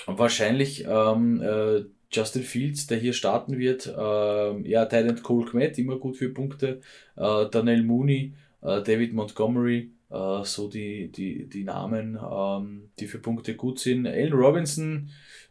[0.06, 3.92] wahrscheinlich ähm, äh, Justin Fields, der hier starten wird.
[3.96, 6.80] Ähm, ja, Thailand Cole Kmet, immer gut für Punkte.
[7.16, 13.18] Äh, Daniel Mooney, äh, David Montgomery, äh, so die, die, die Namen, ähm, die für
[13.18, 14.06] Punkte gut sind.
[14.06, 15.10] Allen Robinson,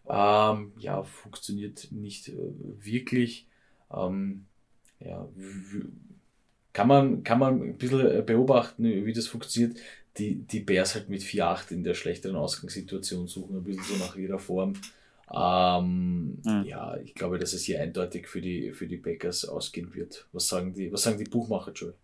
[0.10, 2.38] ähm, ja, funktioniert nicht äh,
[2.80, 3.48] wirklich.
[3.92, 4.46] Ähm,
[5.00, 5.28] ja,
[6.72, 9.78] kann man, kann man ein bisschen äh, beobachten, wie das funktioniert.
[10.18, 14.16] Die, die Bears halt mit 4-8 in der schlechteren Ausgangssituation suchen, ein bisschen so nach
[14.16, 14.74] ihrer Form.
[15.34, 16.64] Ähm, mhm.
[16.66, 20.28] Ja, ich glaube, dass es hier eindeutig für die, für die Packers ausgehen wird.
[20.32, 21.96] Was sagen die, was sagen die Buchmacher, Joel?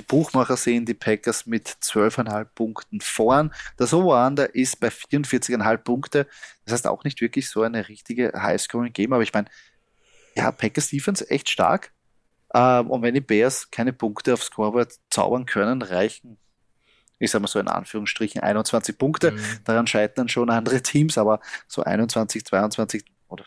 [0.00, 3.52] Die Buchmacher sehen die Packers mit 12,5 Punkten vorn.
[3.76, 6.26] Das Over-Under ist bei 44,5 Punkte.
[6.64, 9.48] Das heißt auch nicht wirklich so eine richtige High-Scoring-Game, aber ich meine,
[10.34, 11.92] ja, Packers Defense echt stark.
[12.54, 16.38] Ähm, und wenn die Bears keine Punkte aufs Scoreboard zaubern können, reichen,
[17.18, 19.32] ich sage mal so in Anführungsstrichen, 21 Punkte.
[19.32, 19.58] Mhm.
[19.64, 23.44] Daran scheitern schon andere Teams, aber so 21, 22 oder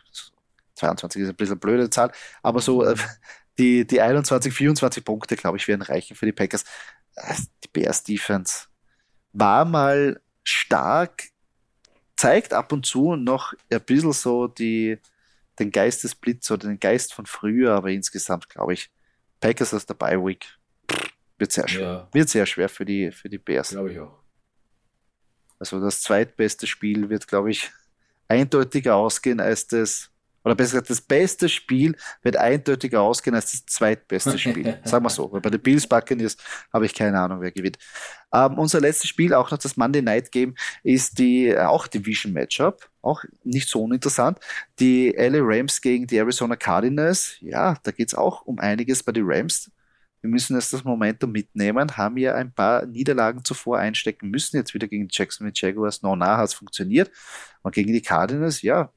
[0.76, 2.12] 22 ist ein bisschen eine blöde Zahl,
[2.43, 2.95] aber so äh,
[3.58, 6.66] die, die 21, 24 Punkte, glaube ich, werden reichen für die Packers.
[7.64, 8.66] Die Bears Defense
[9.32, 11.24] war mal stark,
[12.16, 14.99] zeigt ab und zu noch ein bisschen so die,
[15.60, 18.91] den Geistesblitz oder den Geist von früher, aber insgesamt glaube ich,
[19.39, 20.45] Packers aus der Bye Week
[21.38, 21.82] wird sehr schwer.
[21.82, 22.10] Ja.
[22.14, 23.70] Wird sehr schwer für die, für die Bears.
[23.70, 24.20] Glaube ich auch.
[25.60, 27.72] Also das zweitbeste Spiel wird, glaube ich,
[28.28, 30.12] eindeutiger ausgehen als das
[30.44, 34.78] oder besser gesagt, das beste Spiel wird eindeutiger ausgehen als das zweitbeste Spiel.
[34.84, 35.32] Sagen wir so.
[35.32, 36.38] Weil bei den Bills Buccaneers
[36.72, 37.78] habe ich keine Ahnung, wer gewinnt.
[38.34, 42.34] Ähm, unser letztes Spiel, auch noch das Monday Night Game, ist die äh, auch Division
[42.34, 42.89] Matchup.
[43.02, 44.39] Auch nicht so uninteressant.
[44.80, 47.38] Die LA Rams gegen die Arizona Cardinals.
[47.39, 49.72] Ja, da geht es auch um einiges bei den Rams.
[50.22, 54.56] Wir müssen jetzt das Momentum mitnehmen, haben ja ein paar Niederlagen zuvor einstecken müssen.
[54.56, 56.02] Jetzt wieder gegen Jacksonville Jaguars.
[56.02, 57.12] No, na, hat es funktioniert.
[57.62, 58.89] Und gegen die Cardinals, ja,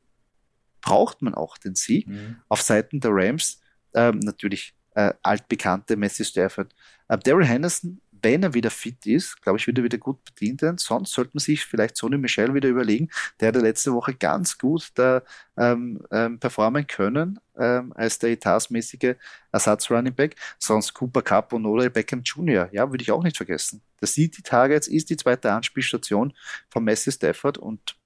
[0.87, 2.07] braucht man auch den Sieg.
[2.07, 2.37] Mhm.
[2.49, 3.61] Auf Seiten der Rams
[3.93, 6.73] ähm, natürlich äh, altbekannte Messi Stafford.
[7.09, 10.63] Äh, Daryl Henderson, wenn er wieder fit ist, glaube ich, wird er wieder gut bedient
[10.63, 10.79] werden.
[10.79, 13.11] Sonst sollte man sich vielleicht Sonny Michel wieder überlegen.
[13.41, 15.23] Der hat letzte Woche ganz gut da
[15.57, 19.17] ähm, ähm, performen können ähm, als der etatmäßige
[19.51, 20.37] Ersatz-Running Back.
[20.61, 22.69] Sonst Cooper Cup und Odell Beckham Jr.
[22.71, 23.83] Ja, würde ich auch nicht vergessen.
[23.99, 26.33] Das sieht die Targets, ist die zweite Anspielstation
[26.71, 27.97] von Messi Stafford und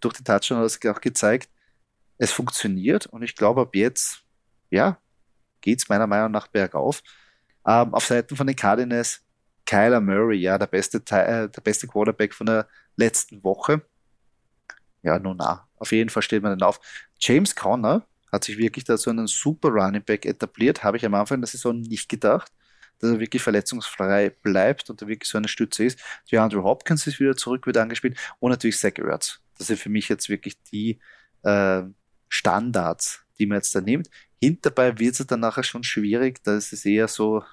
[0.00, 1.50] durch die Touchdown hat es auch gezeigt,
[2.20, 4.22] es funktioniert und ich glaube, ab jetzt,
[4.68, 4.98] ja,
[5.62, 7.02] geht es meiner Meinung nach bergauf.
[7.66, 9.24] Ähm, auf Seiten von den Cardinals,
[9.64, 13.82] Kyler Murray, ja, der beste, äh, der beste Quarterback von der letzten Woche.
[15.02, 16.78] Ja, nun na, auf jeden Fall steht man dann auf.
[17.18, 21.14] James Conner hat sich wirklich da so einen super Running Back etabliert, habe ich am
[21.14, 22.52] Anfang der Saison nicht gedacht,
[22.98, 25.98] dass er wirklich verletzungsfrei bleibt und da wirklich so eine Stütze ist.
[26.30, 29.40] Die Andrew Hopkins ist wieder zurück, wird angespielt und natürlich Zach Ertz.
[29.56, 31.00] Das sind für mich jetzt wirklich die
[31.44, 31.82] äh,
[32.30, 34.08] Standards, die man jetzt da nimmt.
[34.40, 37.44] Hinterbei wird es dann nachher schon schwierig, da ist es eher so,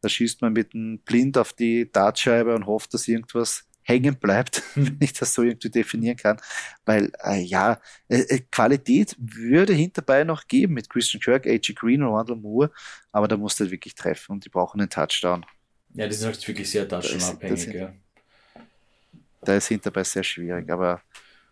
[0.00, 4.62] da schießt man mit einem Blind auf die Dartscheibe und hofft, dass irgendwas hängen bleibt,
[4.74, 6.40] wenn ich das so irgendwie definieren kann.
[6.84, 11.74] Weil, äh, ja, äh, äh Qualität würde hinterbei noch geben mit Christian Kirk, A.G.
[11.74, 12.72] Green und Randall Moore,
[13.12, 15.46] aber da musst du halt wirklich treffen und die brauchen einen Touchdown.
[15.92, 17.92] Ja, die sind halt wirklich sehr touchdown-abhängig, ja.
[19.42, 21.02] Da ist hinterbei sehr schwierig, aber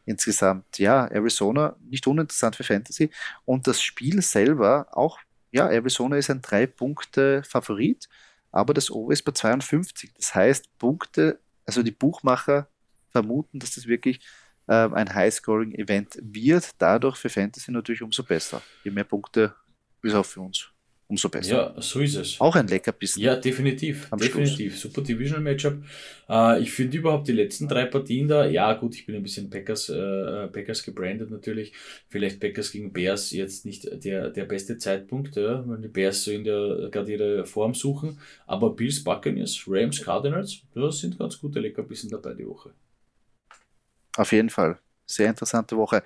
[0.05, 3.11] insgesamt, ja, Arizona nicht uninteressant für Fantasy.
[3.45, 5.19] Und das Spiel selber auch,
[5.51, 8.09] ja, Arizona ist ein Drei-Punkte-Favorit,
[8.51, 10.13] aber das Over ist bei 52.
[10.15, 12.69] Das heißt, Punkte, also die Buchmacher
[13.11, 14.21] vermuten, dass das wirklich
[14.67, 16.71] äh, ein High-Scoring-Event wird.
[16.79, 18.63] Dadurch für Fantasy natürlich umso besser.
[18.85, 19.55] Je mehr Punkte
[20.03, 20.72] ist auch für uns
[21.13, 21.75] umso besser.
[21.77, 22.41] Ja, so ist es.
[22.41, 23.23] Auch ein Leckerbissen.
[23.23, 24.09] Ja, definitiv.
[24.11, 24.73] definitiv.
[24.73, 24.81] Schluss.
[24.81, 25.75] Super Divisional Matchup.
[26.29, 29.51] Äh, ich finde überhaupt die letzten drei Partien da, ja gut, ich bin ein bisschen
[29.51, 31.75] Packers, äh, Packers gebrandet natürlich.
[32.09, 36.31] Vielleicht Packers gegen Bears jetzt nicht der, der beste Zeitpunkt, ja, weil die Bears so
[36.31, 38.19] in der gerade ihre Form suchen.
[38.47, 42.71] Aber Bills, Buccaneers, Rams, Cardinals, das sind ganz gute Leckerbissen dabei die Woche.
[44.17, 44.79] Auf jeden Fall.
[45.05, 46.03] Sehr interessante Woche.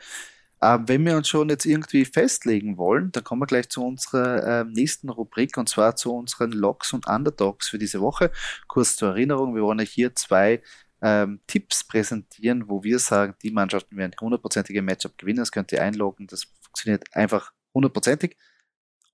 [0.62, 4.60] Ähm, wenn wir uns schon jetzt irgendwie festlegen wollen, dann kommen wir gleich zu unserer
[4.60, 8.30] äh, nächsten Rubrik und zwar zu unseren Logs und Underdogs für diese Woche.
[8.66, 10.62] Kurz zur Erinnerung, wir wollen euch hier zwei
[11.02, 15.40] ähm, Tipps präsentieren, wo wir sagen, die Mannschaften werden hundertprozentige Matchup gewinnen.
[15.40, 18.36] Das könnt ihr einloggen, das funktioniert einfach hundertprozentig.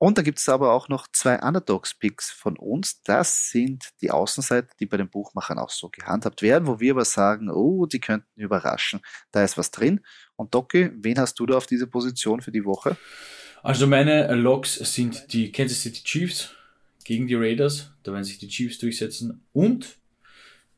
[0.02, 3.02] Und da gibt es aber auch noch zwei Underdogs-Picks von uns.
[3.04, 7.04] Das sind die Außenseiter, die bei den Buchmachern auch so gehandhabt werden, wo wir aber
[7.04, 9.00] sagen, oh, die könnten überraschen.
[9.30, 10.00] Da ist was drin.
[10.42, 12.96] Und Doki, wen hast du da auf diese Position für die Woche?
[13.62, 16.50] Also meine Logs sind die Kansas City Chiefs
[17.04, 19.96] gegen die Raiders, da werden sich die Chiefs durchsetzen und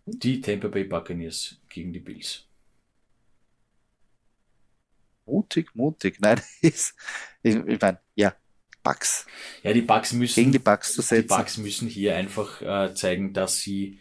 [0.05, 2.45] die Tampa Bay Buccaneers gegen die Bills.
[5.25, 6.21] Mutig, mutig.
[6.21, 6.93] Nein, ich,
[7.43, 8.35] ich meine, ja,
[8.83, 9.25] Bucks.
[9.63, 11.23] Ja, die Bucks müssen gegen die Bucks zu setzen.
[11.23, 13.99] Die Bucks müssen hier einfach äh, zeigen, dass sie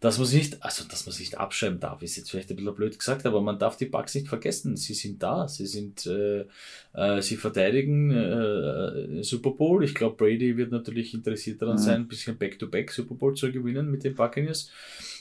[0.00, 2.56] dass man sich nicht, also dass man sich nicht abschreiben darf, ist jetzt vielleicht ein
[2.56, 4.76] bisschen blöd gesagt, aber man darf die Bugs nicht vergessen.
[4.76, 6.44] Sie sind da, sie sind, äh,
[6.92, 9.82] äh, sie verteidigen äh, Super Bowl.
[9.84, 11.80] Ich glaube, Brady wird natürlich interessiert daran mhm.
[11.80, 14.70] sein, ein bisschen Back-to-Back -back Super Bowl zu gewinnen mit den Buccaneers.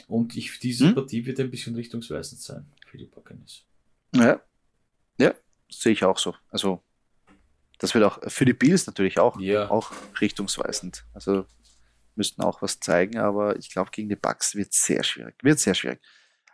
[0.08, 0.96] Und ich, diese mhm.
[0.96, 3.64] Partie wird ein bisschen richtungsweisend sein für die Buccaneers.
[4.14, 4.42] Ja,
[5.18, 5.34] ja,
[5.70, 6.36] sehe ich auch so.
[6.50, 6.82] Also
[7.80, 9.70] das wird auch für die Bills natürlich auch, ja.
[9.70, 11.06] auch richtungsweisend.
[11.14, 11.46] Also
[12.18, 15.36] müssten auch was zeigen, aber ich glaube, gegen die Bucks wird sehr schwierig.
[15.44, 16.00] Wird sehr schwierig.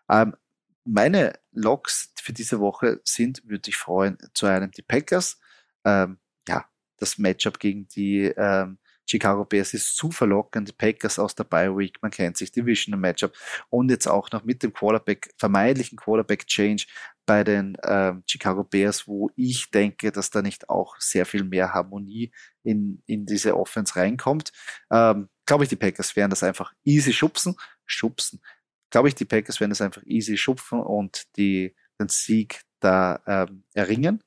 [0.09, 0.36] Ähm,
[0.84, 5.39] meine Logs für diese Woche sind, würde ich freuen, zu einem die Packers.
[5.86, 6.66] Ähm, ja,
[6.97, 8.78] das Matchup gegen die ähm,
[9.09, 10.70] Chicago Bears ist zu verlockend.
[10.70, 13.34] Die Packers aus der Bye Week, man kennt sich, Division Matchup
[13.70, 16.86] und jetzt auch noch mit dem Quarterback, vermeintlichen Quarterback Change
[17.26, 21.74] bei den ähm, Chicago Bears, wo ich denke, dass da nicht auch sehr viel mehr
[21.74, 22.32] Harmonie
[22.64, 24.51] in, in diese Offense reinkommt.
[24.91, 28.41] Ähm, Glaube ich, die Packers werden das einfach easy schubsen, schubsen.
[28.89, 33.66] Glaube ich, die Packers werden das einfach easy schupfen und die, den Sieg da ähm,
[33.74, 34.24] erringen.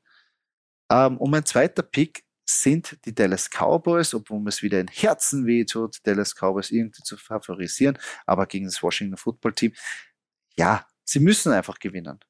[0.93, 5.47] Ähm, und mein zweiter Pick sind die Dallas Cowboys, obwohl mir es wieder in Herzen
[5.47, 7.97] wehtut, Dallas Cowboys irgendwie zu favorisieren,
[8.27, 9.72] aber gegen das Washington Football Team.
[10.59, 12.20] Ja, sie müssen einfach gewinnen.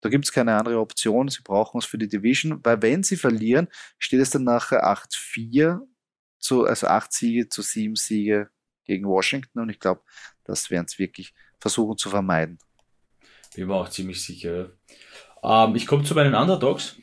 [0.00, 1.28] Da gibt es keine andere Option.
[1.28, 5.86] Sie brauchen es für die Division, weil wenn sie verlieren, steht es dann nachher 8-4,
[6.40, 8.50] zu, also 8 Siege zu 7 Siege
[8.84, 10.02] gegen Washington und ich glaube,
[10.44, 12.58] das werden es wirklich versuchen zu vermeiden.
[13.54, 14.70] Bin mir auch ziemlich sicher.
[15.42, 16.96] Ähm, ich komme zu meinen Underdogs.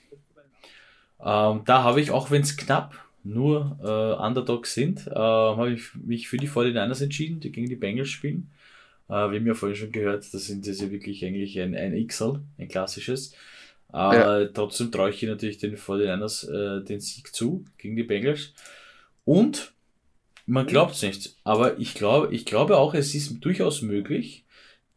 [1.20, 5.94] Ähm, da habe ich, auch wenn es knapp nur äh, Underdogs sind, äh, habe ich
[5.96, 8.52] mich für die 49ers entschieden, die gegen die Bengals spielen.
[9.10, 12.08] Äh, wir haben ja vorhin schon gehört, das sind das ja wirklich eigentlich ein, ein
[12.08, 13.34] XL, ein klassisches.
[13.94, 14.46] Äh, ja.
[14.48, 18.54] Trotzdem traue ich hier natürlich den 49ers äh, den Sieg zu gegen die Bengals.
[19.28, 19.74] Und
[20.46, 24.46] man glaubt es nicht, aber ich glaube, ich glaube auch, es ist durchaus möglich,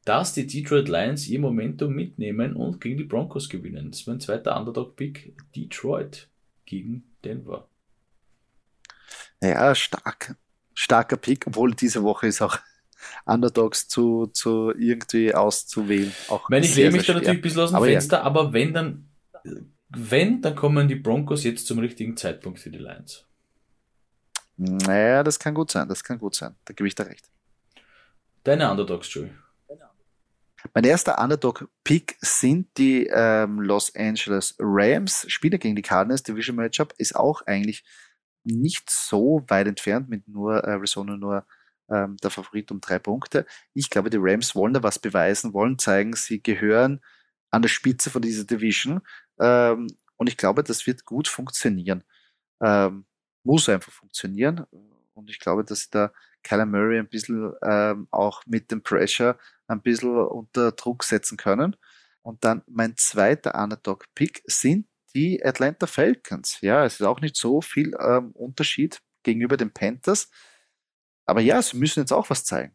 [0.05, 3.91] dass die Detroit Lions ihr Momentum mitnehmen und gegen die Broncos gewinnen.
[3.91, 6.29] Das ist mein zweiter Underdog-Pick, Detroit
[6.65, 7.69] gegen Denver.
[9.43, 10.37] Ja, stark.
[10.75, 12.57] Starker Pick, obwohl diese Woche ist auch
[13.27, 16.13] Underdogs zu, zu irgendwie auszuwählen.
[16.29, 18.23] Auch ich meine, ich lehne mich da natürlich ein bisschen aus dem aber Fenster, ja.
[18.23, 19.09] aber wenn dann,
[19.89, 23.27] wenn, dann kommen die Broncos jetzt zum richtigen Zeitpunkt für die Lions.
[24.63, 26.55] Naja, das kann gut sein, das kann gut sein.
[26.67, 27.31] Da gebe ich dir recht.
[28.45, 29.31] Deine Underdogs, Joey.
[30.75, 35.25] Mein erster Underdog-Pick sind die ähm, Los Angeles Rams.
[35.29, 37.83] Spieler gegen die Cardinals, Division Matchup, ist auch eigentlich
[38.45, 41.47] nicht so weit entfernt mit nur äh, Arizona nur
[41.89, 43.47] ähm, der Favorit um drei Punkte.
[43.73, 47.01] Ich glaube, die Rams wollen da was beweisen, wollen zeigen, sie gehören
[47.51, 49.01] an der Spitze von dieser Division.
[49.41, 49.87] Ähm,
[50.17, 52.05] und ich glaube, das wird gut funktionieren.
[52.63, 53.07] Ähm,
[53.43, 54.67] muss einfach funktionieren.
[55.15, 56.13] Und ich glaube, dass da
[56.43, 61.77] Kyler Murray ein bisschen ähm, auch mit dem Pressure ein bisschen unter Druck setzen können.
[62.23, 66.61] Und dann mein zweiter Underdog-Pick sind die Atlanta Falcons.
[66.61, 70.31] Ja, es ist auch nicht so viel ähm, Unterschied gegenüber den Panthers.
[71.27, 72.75] Aber ja, sie müssen jetzt auch was zeigen.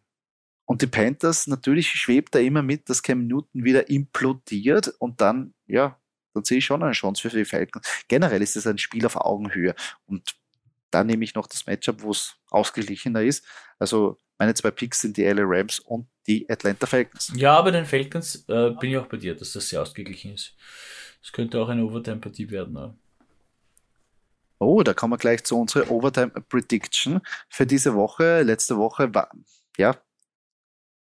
[0.65, 5.53] Und die Panthers, natürlich schwebt da immer mit, dass Cam Newton wieder implodiert und dann,
[5.67, 5.99] ja,
[6.33, 7.87] dann sehe ich schon eine Chance für die Falcons.
[8.07, 9.75] Generell ist es ein Spiel auf Augenhöhe.
[10.05, 10.35] Und
[10.95, 13.45] da nehme ich noch das Matchup, wo es ausgeglichener ist.
[13.79, 17.33] Also meine zwei Picks sind die LA Rams und die Atlanta Falcons.
[17.35, 20.55] Ja, bei den Falcons äh, bin ich auch bei dir, dass das sehr ausgeglichen ist.
[21.21, 22.75] Es könnte auch eine Overtime-Partie werden.
[22.75, 22.95] Ja.
[24.59, 27.19] Oh, da kommen wir gleich zu unserer Overtime Prediction
[27.49, 28.41] für diese Woche.
[28.43, 29.29] Letzte Woche war,
[29.77, 29.97] ja,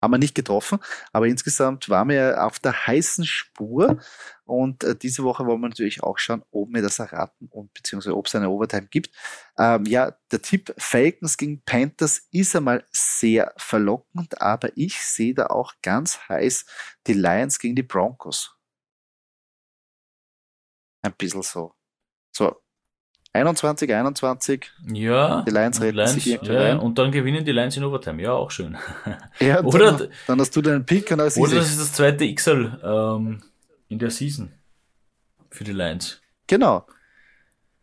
[0.02, 0.80] haben wir nicht getroffen,
[1.12, 4.00] aber insgesamt waren wir auf der heißen Spur
[4.46, 8.16] und äh, diese Woche wollen wir natürlich auch schauen, ob wir das erraten und beziehungsweise
[8.16, 9.12] ob es eine Overtime gibt.
[9.58, 15.48] Ähm, ja, der Tipp Falcons gegen Panthers ist einmal sehr verlockend, aber ich sehe da
[15.48, 16.66] auch ganz heiß
[17.08, 18.56] die Lions gegen die Broncos.
[21.02, 21.74] Ein bisschen so.
[22.36, 22.56] So,
[23.34, 24.72] 21, 21.
[24.92, 25.44] Ja.
[25.44, 26.80] Die Lions retten Lions, sich irgendwie ja, rein.
[26.80, 28.22] Und dann gewinnen die Lions in Overtime.
[28.22, 28.78] Ja, auch schön.
[29.40, 32.80] Ja, oder, dann, dann, hast du deinen Pick und Oder das ist das zweite XL
[32.84, 33.42] ähm,
[33.88, 34.52] in der Season.
[35.52, 36.22] Für die Lions.
[36.48, 36.86] Genau.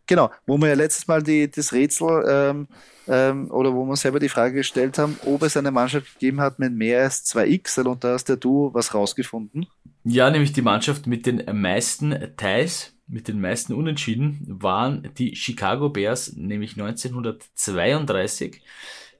[0.07, 0.30] Genau.
[0.47, 2.68] Wo wir ja letztes Mal die, das Rätsel ähm,
[3.09, 6.59] ähm, oder wo wir selber die Frage gestellt haben, ob es eine Mannschaft gegeben hat
[6.59, 9.66] mit mehr als zwei XL und da hast ja du was rausgefunden.
[10.05, 15.88] Ja, nämlich die Mannschaft mit den meisten Ties mit den meisten Unentschieden waren die Chicago
[15.88, 18.62] Bears, nämlich 1932.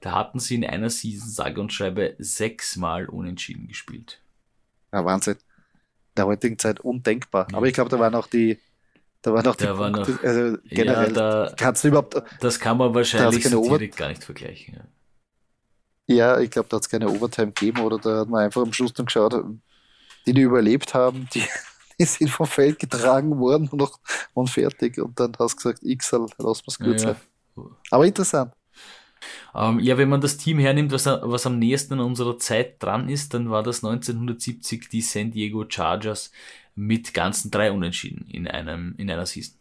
[0.01, 4.21] Da hatten sie in einer Season, sage und schreibe, sechsmal Unentschieden gespielt.
[4.91, 5.37] Ja, Wahnsinn.
[6.15, 7.47] Der heutigen Zeit undenkbar.
[7.51, 7.57] Ja.
[7.57, 8.59] Aber ich glaube, da waren auch die,
[9.21, 12.21] da waren auch die da war Punkte, noch, also generell, ja, da, kannst du überhaupt,
[12.39, 14.75] das kann man wahrscheinlich so direkt gar nicht vergleichen.
[14.75, 14.81] Ja.
[16.09, 18.71] Ja, ich glaube, da hat es keine Overtime gegeben oder da hat man einfach am
[18.71, 19.33] Schluss dann geschaut,
[20.25, 21.47] die, die überlebt haben, die, die
[22.05, 23.99] sind vom Feld getragen worden und noch
[24.33, 24.99] und fertig.
[24.99, 27.15] Und dann hast du gesagt, X, lass es gut sein.
[27.55, 27.63] Ja.
[27.91, 28.53] Aber interessant.
[29.55, 33.09] Ähm, ja, wenn man das Team hernimmt, was, was am nächsten an unserer Zeit dran
[33.09, 36.31] ist, dann war das 1970 die San Diego Chargers
[36.75, 39.55] mit ganzen drei Unentschieden in, einem, in einer Season.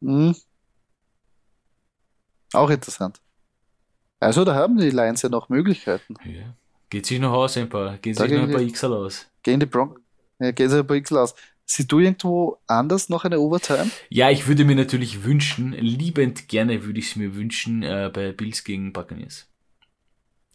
[0.00, 0.36] Mhm.
[2.52, 3.20] Auch interessant.
[4.20, 6.14] Also da haben die Lions ja noch Möglichkeiten.
[6.24, 6.54] Ja.
[6.90, 9.26] Geht sich noch aus ein paar, gehen sich noch ein paar XL aus.
[9.42, 10.00] Gehen die Bronx,
[10.42, 11.34] ja, gehen sich ein paar XL aus.
[11.64, 13.90] Siehst du irgendwo anders noch eine Overtime?
[14.08, 18.32] Ja, ich würde mir natürlich wünschen, liebend gerne würde ich es mir wünschen, äh, bei
[18.32, 19.48] Bills gegen Buccaneers.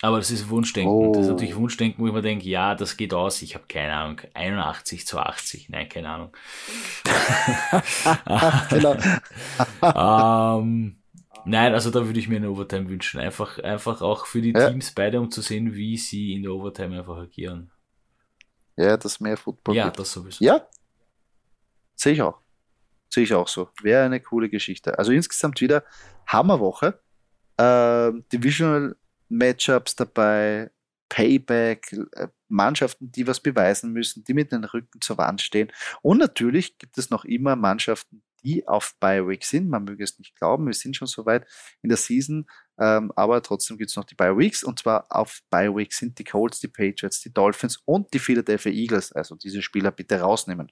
[0.01, 0.93] Aber das ist Wunschdenken.
[0.93, 1.11] Oh.
[1.11, 3.41] Das ist natürlich Wunschdenken, wo ich mir denke, ja, das geht aus.
[3.41, 5.69] Ich habe keine Ahnung, 81 zu 80.
[5.69, 6.37] Nein, keine Ahnung.
[8.69, 8.95] genau.
[10.61, 10.97] ähm,
[11.45, 13.21] Nein, also da würde ich mir eine Overtime wünschen.
[13.21, 14.69] Einfach, einfach auch für die ja.
[14.69, 17.71] Teams beide, um zu sehen, wie sie in der Overtime einfach agieren.
[18.77, 19.99] Ja, dass mehr Football Ja, gibt.
[19.99, 20.43] das sowieso.
[20.43, 20.67] Ja,
[21.95, 22.39] sehe ich auch.
[23.09, 23.69] Sehe ich auch so.
[23.81, 24.97] Wäre eine coole Geschichte.
[24.99, 25.83] Also insgesamt wieder
[26.27, 26.99] Hammerwoche.
[27.57, 28.95] Äh, Divisional
[29.29, 30.69] Matchups dabei,
[31.09, 35.71] Payback, äh, Mannschaften, die was beweisen müssen, die mit den Rücken zur Wand stehen.
[36.01, 39.69] Und natürlich gibt es noch immer Mannschaften, die auf Bi-Week sind.
[39.69, 41.45] Man möge es nicht glauben, wir sind schon so weit
[41.81, 42.47] in der Season,
[42.79, 46.59] ähm, aber trotzdem gibt es noch die Bi-Weeks und zwar auf Bi-Week sind die Colts,
[46.59, 49.11] die Patriots, die Dolphins und die Philadelphia Eagles.
[49.11, 50.71] Also diese Spieler bitte rausnehmen.